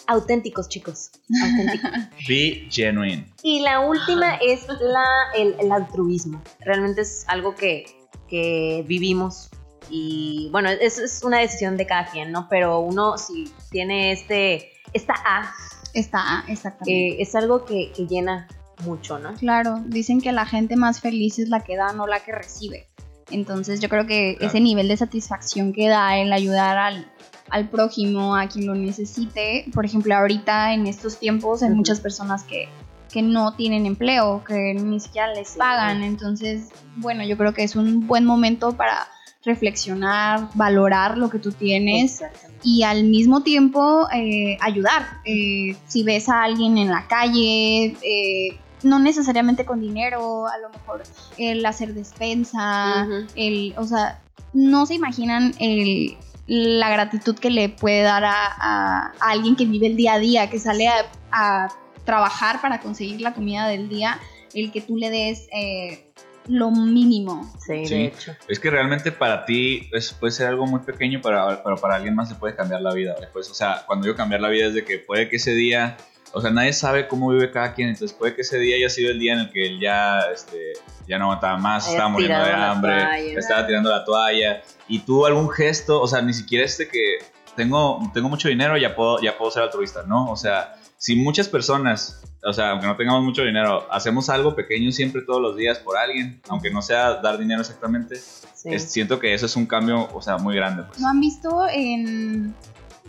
[0.06, 1.10] Auténticos, chicos.
[1.42, 1.90] Auténticos.
[2.28, 3.26] Be genuine.
[3.42, 5.04] Y la última es la,
[5.36, 6.42] el, el altruismo.
[6.60, 7.86] Realmente es algo que,
[8.28, 9.50] que vivimos.
[9.90, 12.46] Y bueno, eso es una decisión de cada quien, ¿no?
[12.48, 15.52] Pero uno si tiene este, esta A,
[15.94, 17.08] Está, exactamente.
[17.08, 18.46] eh, es algo que, que llena
[18.84, 19.34] mucho, ¿no?
[19.34, 22.86] Claro, dicen que la gente más feliz es la que da, no la que recibe.
[23.30, 24.50] Entonces yo creo que Claro.
[24.50, 27.10] ese nivel de satisfacción que da el ayudar al,
[27.50, 32.44] al prójimo, a quien lo necesite, por ejemplo, ahorita en estos tiempos hay muchas personas
[32.44, 32.68] que,
[33.12, 36.02] que no tienen empleo, que ni siquiera les pagan.
[36.02, 39.08] Entonces, bueno, yo creo que es un buen momento para
[39.44, 42.22] reflexionar, valorar lo que tú tienes
[42.62, 45.20] y al mismo tiempo eh, ayudar.
[45.24, 50.70] Eh, si ves a alguien en la calle, eh, no necesariamente con dinero, a lo
[50.70, 51.02] mejor
[51.36, 54.20] el hacer despensa, el, o sea,
[54.52, 56.16] no se imaginan el,
[56.48, 60.18] la gratitud que le puede dar a, a- a alguien que vive el día a
[60.18, 61.68] día, que sale a, a
[62.04, 64.18] trabajar para conseguir la comida del día,
[64.54, 66.10] el que tú le des eh,
[66.46, 67.52] lo mínimo.
[67.66, 67.94] Sí, Sí.
[67.94, 68.34] de hecho.
[68.48, 72.14] Es que realmente para ti es- puede ser algo muy pequeño, pero, pero para alguien
[72.14, 73.14] más le puede cambiar la vida.
[73.34, 75.98] Pues, o sea, cuando digo cambiar la vida es de que puede que ese día,
[76.32, 79.10] o sea, nadie sabe cómo vive cada quien, entonces puede que ese día haya sido
[79.10, 80.72] el día en el que él ya, este,
[81.06, 83.38] ya no aguantaba más, Haya estaba muriendo de hambre, toalla.
[83.38, 87.18] estaba tirando la toalla, y tú algún gesto, o sea, ni siquiera este que
[87.56, 90.30] tengo, tengo mucho dinero, ya puedo, ya puedo ser altruista, ¿no?
[90.30, 94.92] O sea, si muchas personas, o sea, aunque no tengamos mucho dinero, hacemos algo pequeño
[94.92, 98.68] siempre todos los días por alguien, aunque no sea dar dinero exactamente, Sí.
[98.74, 100.82] es- siento que eso es un cambio, o sea, muy grande.
[100.84, 101.00] Pues.
[101.00, 102.54] ¿No han visto en,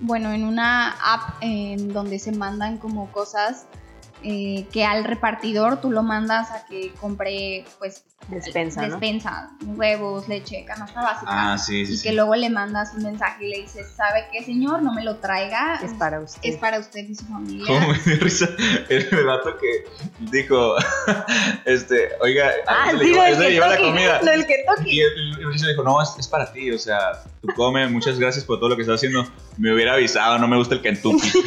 [0.02, 3.66] bueno, en una app en donde se mandan como cosas
[4.24, 8.90] eh, que al repartidor tú lo mandas a que compre, pues, Despensa, ¿no?
[8.90, 11.32] despensa, huevos, leche, canasta básica?
[11.54, 11.94] Ah, sí, sí.
[11.94, 12.08] y sí.
[12.10, 14.84] que luego le mandas un mensaje y le dices, ¿sabe qué, señor?
[14.84, 15.80] No me lo traiga.
[15.84, 16.40] Es para usted.
[16.44, 17.66] Es para usted y su familia.
[17.66, 18.48] Como me dio risa
[18.90, 19.86] el vato que
[20.32, 20.76] dijo,
[21.66, 24.22] este, oiga, Ah, le lleva la comida.
[24.22, 24.92] lo del Kentucky.
[24.92, 28.46] Y el, Mauricio dijo, no, es, es para ti, o sea, tú come, muchas gracias
[28.46, 29.26] por todo lo que estás haciendo.
[29.58, 31.32] Me hubiera avisado, no me gusta el Kentucky.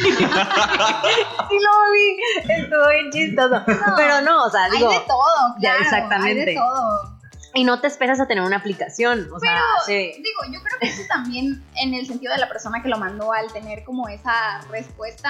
[1.49, 3.63] Sí lo vi, estuvo bien chistoso.
[3.97, 5.83] Pero no, o sea, hay digo, de todo, ya, claro.
[5.83, 6.39] exactamente.
[6.41, 7.19] Hay de todo.
[7.55, 10.11] y no te esperas a tener una aplicación, o sea, sí.
[10.17, 13.31] Digo, yo creo que eso también en el sentido de la persona que lo mandó
[13.31, 15.29] al tener como esa respuesta,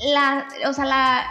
[0.00, 1.26] la, o sea, la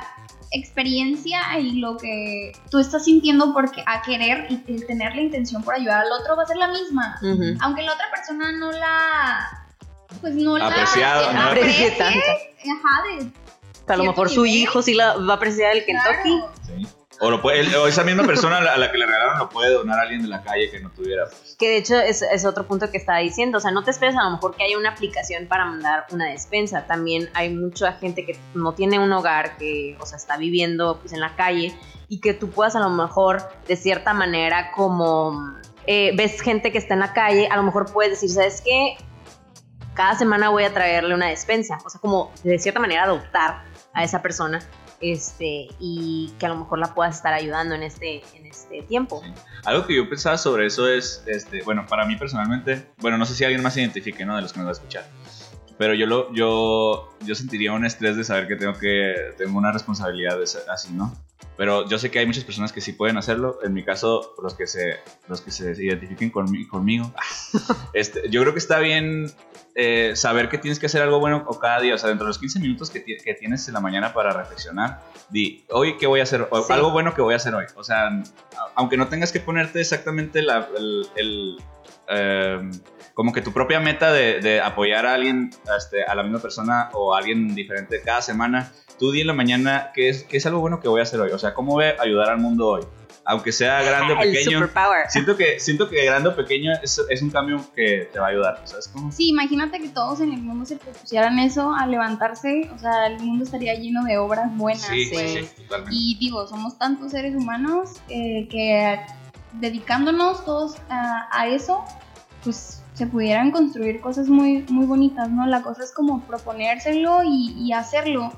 [0.52, 5.62] experiencia y lo que tú estás sintiendo porque a querer y el tener la intención
[5.64, 7.18] por ayudar al otro va a ser la misma.
[7.22, 7.58] Ujú.
[7.62, 9.66] Aunque la otra persona no la
[10.22, 12.20] pues no la Apreciado, no la aprecie aprecie, tanto.
[12.86, 13.32] ajá, de
[13.88, 14.62] A lo mejor su nivel.
[14.62, 16.40] hijo sí la va a apreciar el Kentucky.
[16.40, 16.52] claro.
[16.66, 16.88] Sí.
[17.22, 19.48] O, lo puede, o esa misma persona a la, a la que le regalaron lo
[19.48, 21.26] puede donar a alguien de la calle que no tuviera.
[21.26, 21.56] pues.
[21.58, 23.58] Que de hecho es, es otro punto que estaba diciendo.
[23.58, 26.30] O sea, no te esperes a lo mejor que haya una aplicación para mandar una
[26.30, 26.86] despensa.
[26.88, 31.14] También hay mucha gente que no tiene un hogar, que, o sea, está viviendo pues,
[31.14, 31.74] en la calle
[32.10, 35.56] y que tú puedas a lo mejor de cierta manera como
[35.88, 38.98] eh, ves gente que está en la calle, a lo mejor puedes decir, ¿sabes qué?
[39.94, 41.78] Cada semana voy a traerle una despensa.
[41.86, 43.64] O sea, como de cierta manera adoptar
[43.96, 44.60] a esa persona
[45.02, 49.22] este, y que a lo mejor la puedas estar ayudando en este, en este tiempo.
[49.64, 53.36] Algo que yo pensaba sobre eso es, este, bueno, para mí personalmente, bueno, no sé
[53.36, 54.36] si alguien más se identifique, ¿no?
[54.36, 55.06] De los que nos va a escuchar.
[55.78, 59.72] Pero yo, lo, yo, yo sentiría un estrés de saber que tengo, que, tengo una
[59.74, 61.14] responsabilidad de ser así, ¿no?
[61.58, 63.60] Pero yo sé que hay muchas personas que sí pueden hacerlo.
[63.64, 67.14] En mi caso, los que se, los que se identifiquen conmi- conmigo,
[67.94, 69.32] este, yo creo que está bien
[69.76, 71.96] eh, saber que tienes que hacer algo bueno o cada día.
[71.96, 74.32] O sea, dentro de los 15 minutos que, ti- que tienes en la mañana para
[74.32, 76.74] reflexionar, di, hoy qué voy a hacer, o Sí.
[76.74, 77.66] algo bueno que voy a hacer hoy.
[77.76, 78.10] O sea,
[78.76, 81.58] aunque no tengas que ponerte exactamente la, el, el,
[82.10, 82.62] eh,
[83.14, 86.90] como que tu propia meta de, de apoyar a alguien, este, a la misma persona
[86.94, 90.46] o a alguien diferente cada semana, tú di en la mañana qué es, qué es
[90.46, 91.32] algo bueno que voy a hacer hoy.
[91.32, 92.84] O sea, cómo voy a ayudar al mundo hoy.
[93.26, 94.70] Aunque sea grande o pequeño.
[95.10, 98.30] Siento que, siento que grande o pequeño es, es un cambio que te va a
[98.30, 98.62] ayudar.
[98.66, 99.12] ¿Sabes cómo?
[99.12, 103.20] Sí, imagínate que todos en el mundo se propusieran eso a levantarse, o sea, el
[103.20, 104.86] mundo estaría lleno de obras buenas.
[104.86, 105.32] Sí, pues.
[105.32, 105.96] sí, sí, totalmente.
[105.96, 109.00] Y digo, somos tantos seres humanos eh, que
[109.54, 111.84] dedicándonos todos a, a eso,
[112.44, 115.46] pues se pudieran construir cosas muy, muy bonitas, ¿no?
[115.46, 118.32] La cosa es como proponérselo y, y hacerlo.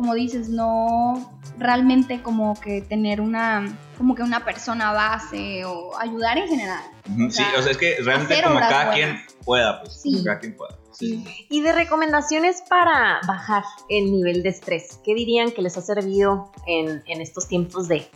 [0.00, 6.38] Como dices, no realmente como que tener una, como que una persona base o ayudar
[6.38, 6.82] en general.
[7.04, 8.94] O sí, o sea, es que realmente como cada buenas.
[8.94, 10.00] quien pueda, pues.
[10.00, 10.24] Sí.
[10.24, 10.78] Cada quien pueda.
[10.92, 11.22] Sí.
[11.22, 11.46] Sí.
[11.50, 16.50] Y de recomendaciones para bajar el nivel de estrés, ¿qué dirían que les ha servido
[16.66, 18.08] en, en estos tiempos de,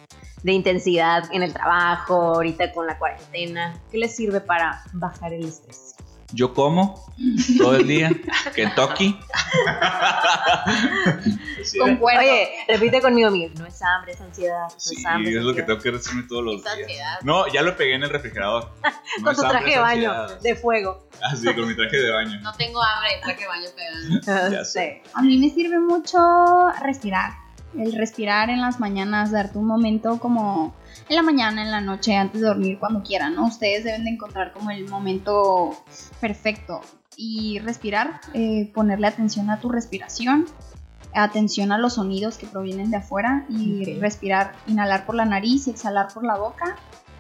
[0.43, 3.79] de intensidad en el trabajo, ahorita con la cuarentena?
[3.91, 5.97] ¿Qué les sirve para bajar el estrés?
[6.35, 7.03] Yo como
[7.59, 8.11] todo el día
[8.55, 9.19] Kentucky.
[11.65, 11.79] Sí.
[11.81, 14.65] Oye, repite conmigo, Miguel, no es hambre, es ansiedad.
[14.65, 16.89] No sí, es hambre, es lo que tengo que decirme todos los Esa días.
[16.89, 17.19] ansiedad.
[17.23, 18.71] No, ya lo pegué en el refrigerador.
[19.19, 20.41] No Con es tu hambre, traje es de baño, ansiedad.
[20.43, 21.09] de fuego.
[21.23, 22.41] Ah, sí, con mi traje de baño.
[22.43, 24.51] No tengo hambre, traje baño pegando.
[24.57, 25.03] Ya sé.
[25.15, 26.19] A mí me sirve mucho
[26.83, 27.33] respirar.
[27.79, 30.75] El respirar en las mañanas, darte un momento como
[31.09, 33.47] en la mañana, en la noche, antes de dormir, cuando quieran, ¿no?
[33.47, 35.77] Ustedes deben de encontrar como el momento
[36.21, 36.81] perfecto.
[37.17, 40.47] Y respirar, eh, ponerle atención a tu respiración,
[41.15, 45.71] atención a los sonidos que provienen de afuera y respirar, inhalar por la nariz y
[45.71, 46.77] exhalar por la boca.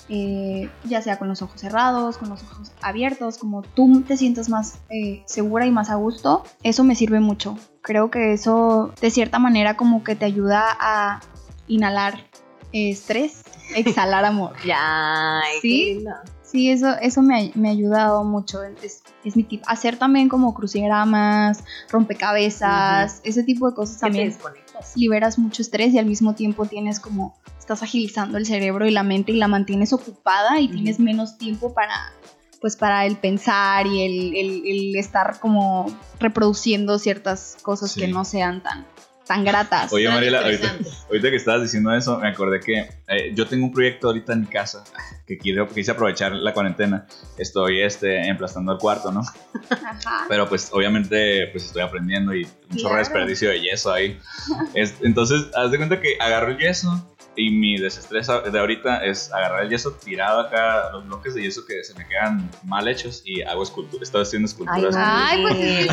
[0.08, 4.50] eh, ya sea con los ojos cerrados, con los ojos abiertos, como tú te sientas
[4.50, 7.56] más eh, segura y más a gusto, eso me sirve mucho.
[7.80, 11.20] Creo que eso de cierta manera como que te ayuda a
[11.68, 12.18] inhalar
[12.72, 13.44] eh, estrés,
[13.74, 14.52] exhalar amor.
[14.66, 16.04] Ya, ¿Sí?
[16.42, 18.62] Sí, eso, eso me, ha- me ha ayudado mucho.
[18.62, 19.62] Es, es mi tip.
[19.66, 24.36] Hacer también como crucigramas, rompecabezas, ese tipo de cosas te también
[24.96, 29.02] liberas mucho estrés y al mismo tiempo tienes como, estás agilizando el cerebro y la
[29.02, 31.94] mente y la mantienes ocupada y tienes menos tiempo para,
[32.60, 35.86] pues para el pensar y el, el- el estar como
[36.20, 38.00] reproduciendo ciertas cosas Sí.
[38.00, 38.86] que no sean tan,
[39.26, 39.92] tan gratas.
[39.92, 40.74] Oye, Mariela, ahorita,
[41.08, 44.40] ahorita que estabas diciendo eso, me acordé que eh, yo tengo un proyecto ahorita en
[44.42, 44.84] mi casa
[45.26, 47.06] que quiero, quise aprovechar la cuarentena.
[47.38, 49.20] Estoy este, emplastando el cuarto, ¿no?
[49.70, 50.24] Ajá.
[50.28, 52.94] Pero pues obviamente pues estoy aprendiendo y un chorro Claro.
[52.96, 54.18] de desperdicio de yeso ahí.
[54.74, 59.32] Es- entonces, haz de cuenta que agarro el yeso y mi desestrés de ahorita es
[59.32, 63.22] agarrar el yeso tirado acá, los bloques de yeso que se me quedan mal hechos
[63.24, 64.02] y hago escultura.
[64.04, 64.94] Estoy haciendo esculturas.
[64.96, 65.88] Ay, pues, Miguel.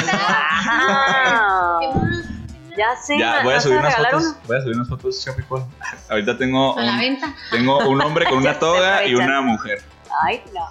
[2.78, 4.24] Ya sé, ya, ¿me voy a subir unas fotos.
[4.24, 4.38] uno?
[4.48, 5.64] Voy a subir unas fotos, Shopify.
[6.10, 7.36] Ahorita tengo A la un, venta.
[7.52, 9.82] tengo un hombre con una toga y una mujer.
[10.24, 10.66] Ay, no.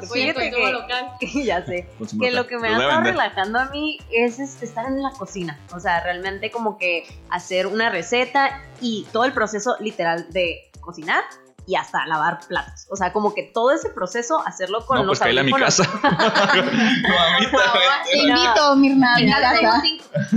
[0.00, 1.06] El Fíjate consumo que- local.
[1.44, 1.88] ya sé.
[1.98, 2.42] Consumo Que local.
[2.42, 5.58] lo que me ha estado relajando a mí es este, estar en la cocina.
[5.72, 11.22] O sea, realmente como que hacer una receta y todo el proceso literal de cocinar
[11.66, 12.86] y hasta lavar platos.
[12.90, 15.52] O sea, como que todo ese proceso, hacerlo con No, los pues caíle a mi
[15.52, 15.76] audífonos.
[15.78, 15.98] casa.
[16.02, 17.58] Mamita,
[18.10, 19.82] Te invito, Mirna, mi casa.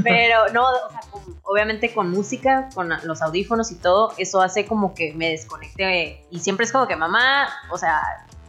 [0.03, 4.65] Pero no, o sea, con- obviamente con música, con los audífonos y todo, eso hace
[4.65, 6.25] como que me desconecte.
[6.31, 8.01] Y siempre es como que mamá, o sea,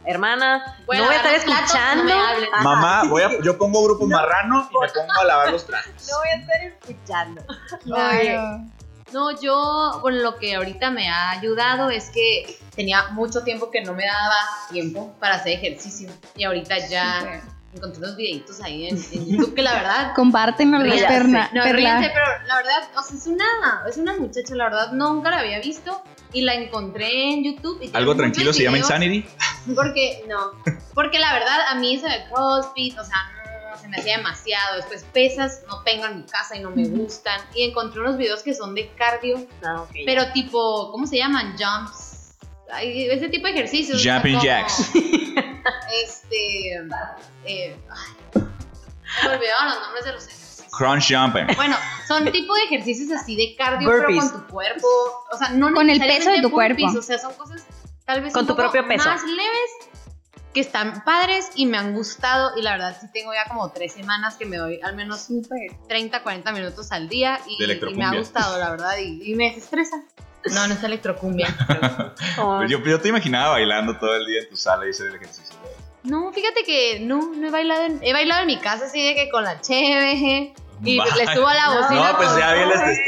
[0.04, 2.04] hermana, no voy a estar platos, escuchando.
[2.14, 6.08] no Mamá, voy a, yo pongo grupo marrano y me pongo a lavar los trastes.
[6.10, 7.42] No voy a estar escuchando.
[7.84, 8.64] Claro.
[9.12, 13.82] No, yo, bueno, lo que ahorita me ha ayudado es que tenía mucho tiempo que
[13.82, 14.36] no me daba
[14.70, 16.10] tiempo para hacer ejercicio.
[16.36, 17.42] Y ahorita ya
[17.74, 21.50] encontré unos videitos ahí en, en YouTube que la verdad Compártenos la perna.
[21.52, 21.72] No, perla.
[21.72, 23.46] ríense, pero la verdad, o sea, es una,
[23.88, 26.02] es una muchacha, la verdad, nunca la había visto
[26.32, 27.80] y la encontré en YouTube.
[27.82, 29.26] y Algo tranquilo se llama Insanity.
[29.74, 30.52] Porque, no,
[30.94, 33.47] porque la verdad, a mí eso de CrossFit, o sea, no,
[33.80, 34.76] se me hacía demasiado.
[34.76, 37.40] Después pesas, no tengo en mi casa y no me gustan.
[37.54, 39.90] Y encontré unos videos que son de cardio, No, ok.
[40.06, 41.56] pero tipo, ¿cómo se llaman?
[41.58, 42.36] Jumps.
[42.70, 43.98] Ay, ese tipo de ejercicios.
[43.98, 44.90] o sea, Jumping como, jacks.
[46.04, 46.74] Este.
[47.44, 48.42] Eh, ay,
[49.24, 50.68] me olvidaron los nombres de los ejercicios.
[50.76, 51.46] Crunch jumping.
[51.56, 51.76] Bueno,
[52.06, 54.18] son tipo de ejercicios así de cardio, Burpees.
[54.24, 54.86] pero con tu cuerpo.
[55.32, 56.98] O sea, no Con el peso de tu burpees, cuerpo.
[56.98, 57.64] O sea, son cosas
[58.04, 59.08] tal vez Con un tu poco propio peso.
[59.08, 59.70] más leves
[60.58, 62.50] que están padres y me han gustado.
[62.58, 65.70] Y la verdad, sí tengo ya como tres semanas que me doy al menos Súper.
[65.88, 69.34] 30, 40 minutos al día y, De y me ha gustado, la verdad, y, y
[69.36, 70.02] me desestresa.
[70.52, 71.46] No, no es electrocumbia.
[71.68, 75.06] pero- Oh, Yo, yo te imaginaba bailando todo el día en tu sala y hacer
[75.08, 75.54] el ejercicio.
[76.02, 79.14] No, fíjate que no, no he bailado en, he bailado en mi casa así de
[79.14, 80.54] que con la cheve
[80.84, 82.12] y le subo a la bocina.
[82.12, 82.98] No, pues ya vi las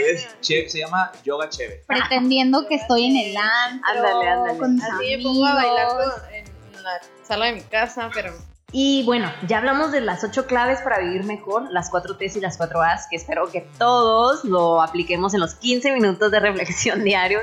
[0.40, 1.82] Che- se llama yoga chévere.
[1.86, 3.88] Pretendiendo que estoy en el antro.
[3.88, 4.82] Ándale, ándale.
[4.82, 6.14] Así me pongo a bailar amigos.
[6.14, 6.44] con- en,
[6.76, 8.32] en la sala de mi casa, pero
[8.72, 12.40] Y bueno, ya hablamos de las ocho claves para vivir mejor, las cuatro T's y
[12.40, 17.04] las cuatro A's, que espero que todos lo apliquemos en los 15 minutos de reflexión
[17.10, 17.38] diario.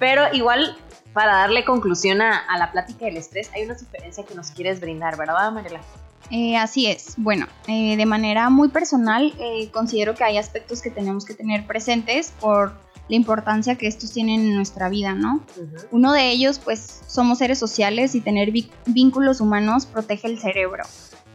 [0.00, 0.76] Pero igual,
[1.12, 4.80] para darle conclusión a, a la plática del estrés, hay una sugerencia que nos quieres
[4.80, 5.80] brindar, ¿verdad, Mariela?
[6.30, 7.14] Eh, así es.
[7.16, 11.66] Bueno, eh, de manera muy personal, eh, considero que hay aspectos que tenemos que tener
[11.68, 12.72] presentes por
[13.08, 15.40] la importancia que estos tienen en nuestra vida, ¿no?
[15.90, 18.50] Uno de ellos, pues, somos seres sociales y tener
[18.86, 20.84] vínculos humanos protege el cerebro.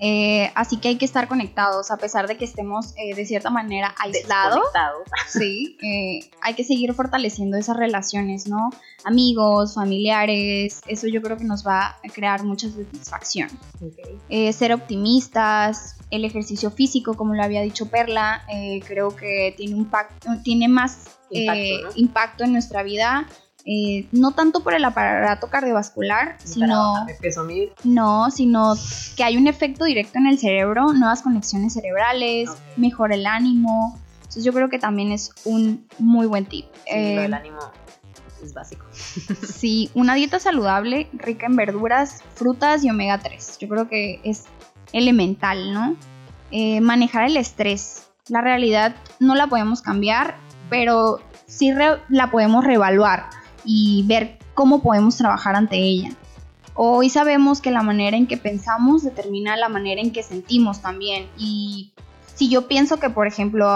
[0.01, 3.49] Eh, así que hay que estar conectados, a pesar de que estemos eh, de cierta
[3.49, 4.63] manera aislados.
[5.27, 8.71] Sí, eh, hay que seguir fortaleciendo esas relaciones, ¿no?
[9.03, 13.49] Amigos, familiares, eso yo creo que nos va a crear mucha satisfacción.
[13.79, 14.19] Ok.
[14.29, 19.75] Eh, ser optimistas, el ejercicio físico, como lo había dicho Perla, eh, creo que tiene,
[19.75, 19.89] un
[20.43, 21.89] tiene más Impacto, eh, ¿no?
[21.95, 23.27] impacto en nuestra vida,
[23.65, 27.71] eh, no tanto por el aparato cardiovascular, sino, peso mil.
[27.83, 28.73] no, sino
[29.15, 32.57] que hay un efecto directo en el cerebro, nuevas conexiones cerebrales, Ok.
[32.77, 33.99] mejora el ánimo.
[34.19, 36.65] Entonces yo creo que también es un muy buen tip.
[36.85, 37.59] Sí, lo Eh, del ánimo
[38.43, 38.85] es básico.
[38.93, 43.57] Sí, una dieta saludable, rica en verduras, frutas y omega 3.
[43.59, 44.45] Yo creo que es
[44.93, 45.95] elemental, ¿no?
[46.51, 48.07] Eh, manejar el estrés.
[48.27, 50.35] La realidad no la podemos cambiar,
[50.69, 51.71] pero sí
[52.09, 53.29] la podemos reevaluar
[53.65, 56.11] y ver cómo podemos trabajar ante ella.
[56.75, 61.27] Hoy sabemos que la manera en que pensamos determina la manera en que sentimos también.
[61.37, 61.91] Y
[62.35, 63.67] si yo pienso que, por ejemplo,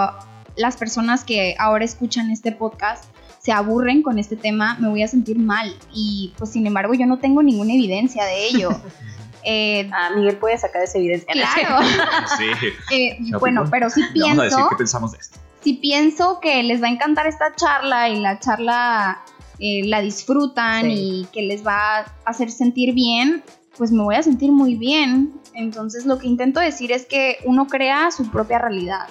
[0.56, 3.04] las personas que ahora escuchan este podcast
[3.40, 5.76] se aburren con este tema, me voy a sentir mal.
[5.92, 8.70] Y pues sin embargo yo no tengo ninguna evidencia de ello.
[9.44, 11.32] Eh, Ah, Miguel puede sacar esa evidencia.
[11.32, 11.86] claro.
[12.38, 12.94] Sí.
[12.94, 15.38] Eh, bueno, pero sí Vamos a decir pienso, qué pensamos de esto.
[15.62, 19.22] si pienso que les va a encantar esta charla y la charla
[19.58, 20.92] eh, la disfrutan Sí.
[20.92, 23.42] y que les va a hacer sentir bien,
[23.76, 25.32] pues me voy a sentir muy bien.
[25.54, 29.08] Entonces lo que intento decir es que uno crea su propia realidad.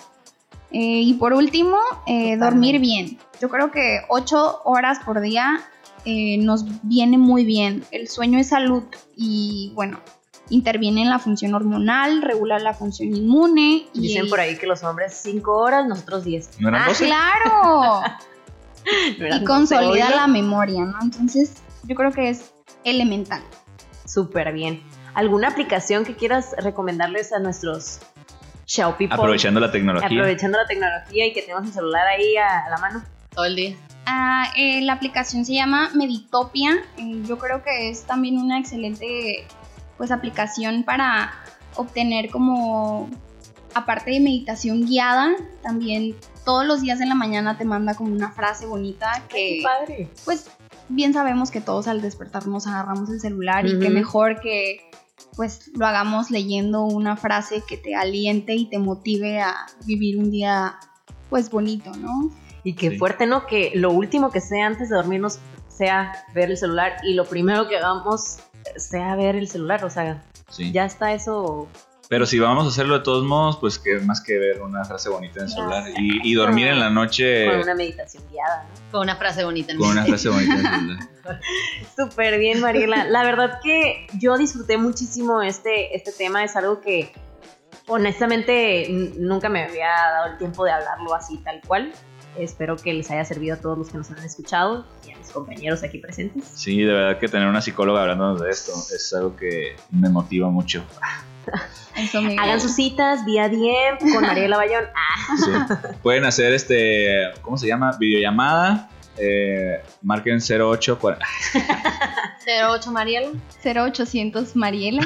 [0.72, 1.78] Eh, y por último,
[2.08, 3.20] eh, dormir bien.
[3.40, 5.62] Yo creo que ocho horas por día
[6.06, 7.84] eh, nos viene muy bien.
[7.92, 8.84] El sueño es salud
[9.16, 10.00] y bueno,
[10.50, 13.88] interviene en la función hormonal, regula la función inmune.
[13.94, 16.60] Y Dicen por ahí que los hombres 5 horas, nosotros 10.
[16.60, 17.06] ¿No eran ¡Ah, 12?
[17.06, 18.02] claro!
[19.18, 20.98] No eran y 12, consolida la memoria, ¿no?
[21.02, 23.42] Entonces, yo creo que es elemental.
[24.06, 24.84] Súper bien.
[25.14, 28.00] ¿Alguna aplicación que quieras recomendarles a nuestros
[28.66, 29.16] Xiao people?
[29.16, 30.08] Aprovechando la tecnología.
[30.08, 33.04] Aprovechando la tecnología y que tenemos el celular ahí a, a la mano.
[33.34, 33.76] todo el día.
[34.06, 36.72] Ah, eh, la aplicación se llama Meditopia.
[36.98, 39.48] eh, yo creo que es también una excelente
[39.98, 41.34] pues, aplicación para
[41.76, 43.10] obtener como,
[43.74, 45.32] aparte de meditación guiada,
[45.62, 46.16] también
[46.46, 50.10] todos los días de la mañana te manda como una frase bonita que padre!
[50.26, 50.50] pues
[50.90, 54.92] bien sabemos que todos al despertar nos agarramos el celular y que mejor que
[55.38, 60.30] pues lo hagamos leyendo una frase que te aliente y te motive a vivir un
[60.30, 60.76] día
[61.30, 62.30] pues bonito, ¿no?
[62.64, 62.98] Y qué Sí.
[62.98, 63.48] fuerte, ¿no?
[63.48, 65.40] Que lo último que sea antes de dormirnos
[65.70, 68.38] sea ver el celular y lo primero que hagamos
[68.78, 69.84] sea ver el celular.
[69.86, 70.72] O sea, Sí.
[70.72, 71.68] ya está eso.
[72.10, 75.10] Pero si vamos a hacerlo de todos modos, pues que más que ver una frase
[75.10, 75.84] bonita en el celular.
[75.98, 78.92] Y, y dormir en la noche Con una meditación guiada, ¿no?
[78.92, 81.10] Con una frase bonita en con una frase bonita en el celular.
[81.98, 83.06] Súper bien, Mariela.
[83.06, 86.44] La verdad que yo disfruté muchísimo este, este tema.
[86.44, 87.14] Es algo que
[87.88, 88.88] honestamente
[89.18, 91.92] nunca me había dado el tiempo de hablarlo así tal cual.
[92.38, 95.30] Espero que les haya servido a todos los que nos han escuchado y a mis
[95.30, 96.44] compañeros aquí presentes.
[96.56, 100.50] Sí, de verdad que tener una psicóloga hablándonos de esto es algo que me motiva
[100.50, 100.84] mucho.
[101.96, 104.86] Eso me Hagan sus citas vía DM con Mariela Bayón.
[104.96, 105.52] Ah, Sí.
[106.02, 107.92] Pueden hacer este, ¿cómo se llama?
[108.00, 108.90] Videollamada.
[109.18, 111.26] Eh, marquen 0840.
[112.72, 113.30] 08 Mariela.
[113.64, 115.02] 0800 Mariela.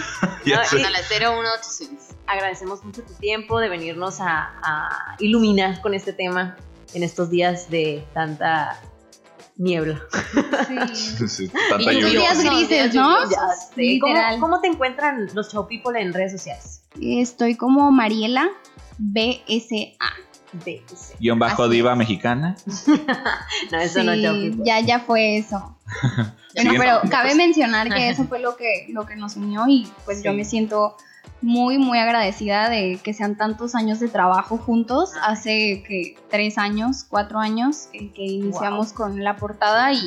[0.45, 2.15] Ya Ándale, 01800.
[2.25, 6.55] agradecemos mucho tu tiempo de venirnos a, a iluminar con este tema
[6.93, 8.79] en estos días de tanta
[9.57, 10.01] niebla.
[10.93, 11.27] Sí.
[11.27, 13.29] Sí, tanta Y días grises, ¿no?
[13.29, 13.38] Ya
[13.75, 13.99] sé.
[14.39, 16.83] ¿Cómo, te encuentran los Chow People en redes sociales?
[17.01, 18.47] Estoy como Mariela
[18.97, 19.95] BSA.
[20.53, 21.17] BSA.
[21.19, 21.97] Guión bajo Así diva es.
[21.97, 22.55] mexicana.
[23.71, 24.63] No, eso no Sí, Chow People.
[24.65, 25.77] ya, ya fue eso.
[26.55, 30.23] Bueno, pero cabe mencionar que eso fue lo que, lo que nos unió y pues
[30.23, 30.38] yo Sí.
[30.38, 30.97] me siento
[31.41, 35.11] muy, muy agradecida de que sean tantos años de trabajo juntos.
[35.21, 40.01] Hace que tres años, cuatro años que, que iniciamos con la portada y,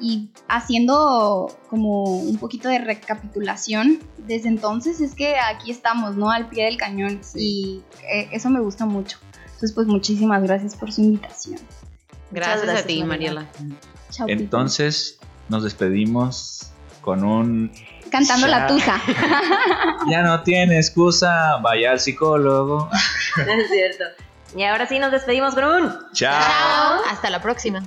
[0.00, 4.00] y haciendo como un poquito de recapitulación.
[4.18, 6.30] Desde entonces es que aquí estamos, ¿no?
[6.30, 9.18] Al pie del cañón y eh, eso me gusta mucho.
[9.44, 11.60] Entonces pues muchísimas gracias por su invitación.
[12.30, 13.46] Gracias, gracias, a ti, Mariela.
[13.58, 14.32] Mariela.
[14.32, 17.70] Entonces, nos despedimos con un.
[18.10, 19.00] Cantando la tusa.
[20.08, 22.88] Ya no tiene excusa, vaya al psicólogo.
[23.36, 24.04] Es cierto.
[24.56, 25.98] Y ahora sí nos despedimos con un.
[26.12, 26.40] Chao.
[26.40, 27.00] Chao.
[27.10, 27.82] Hasta la próxima.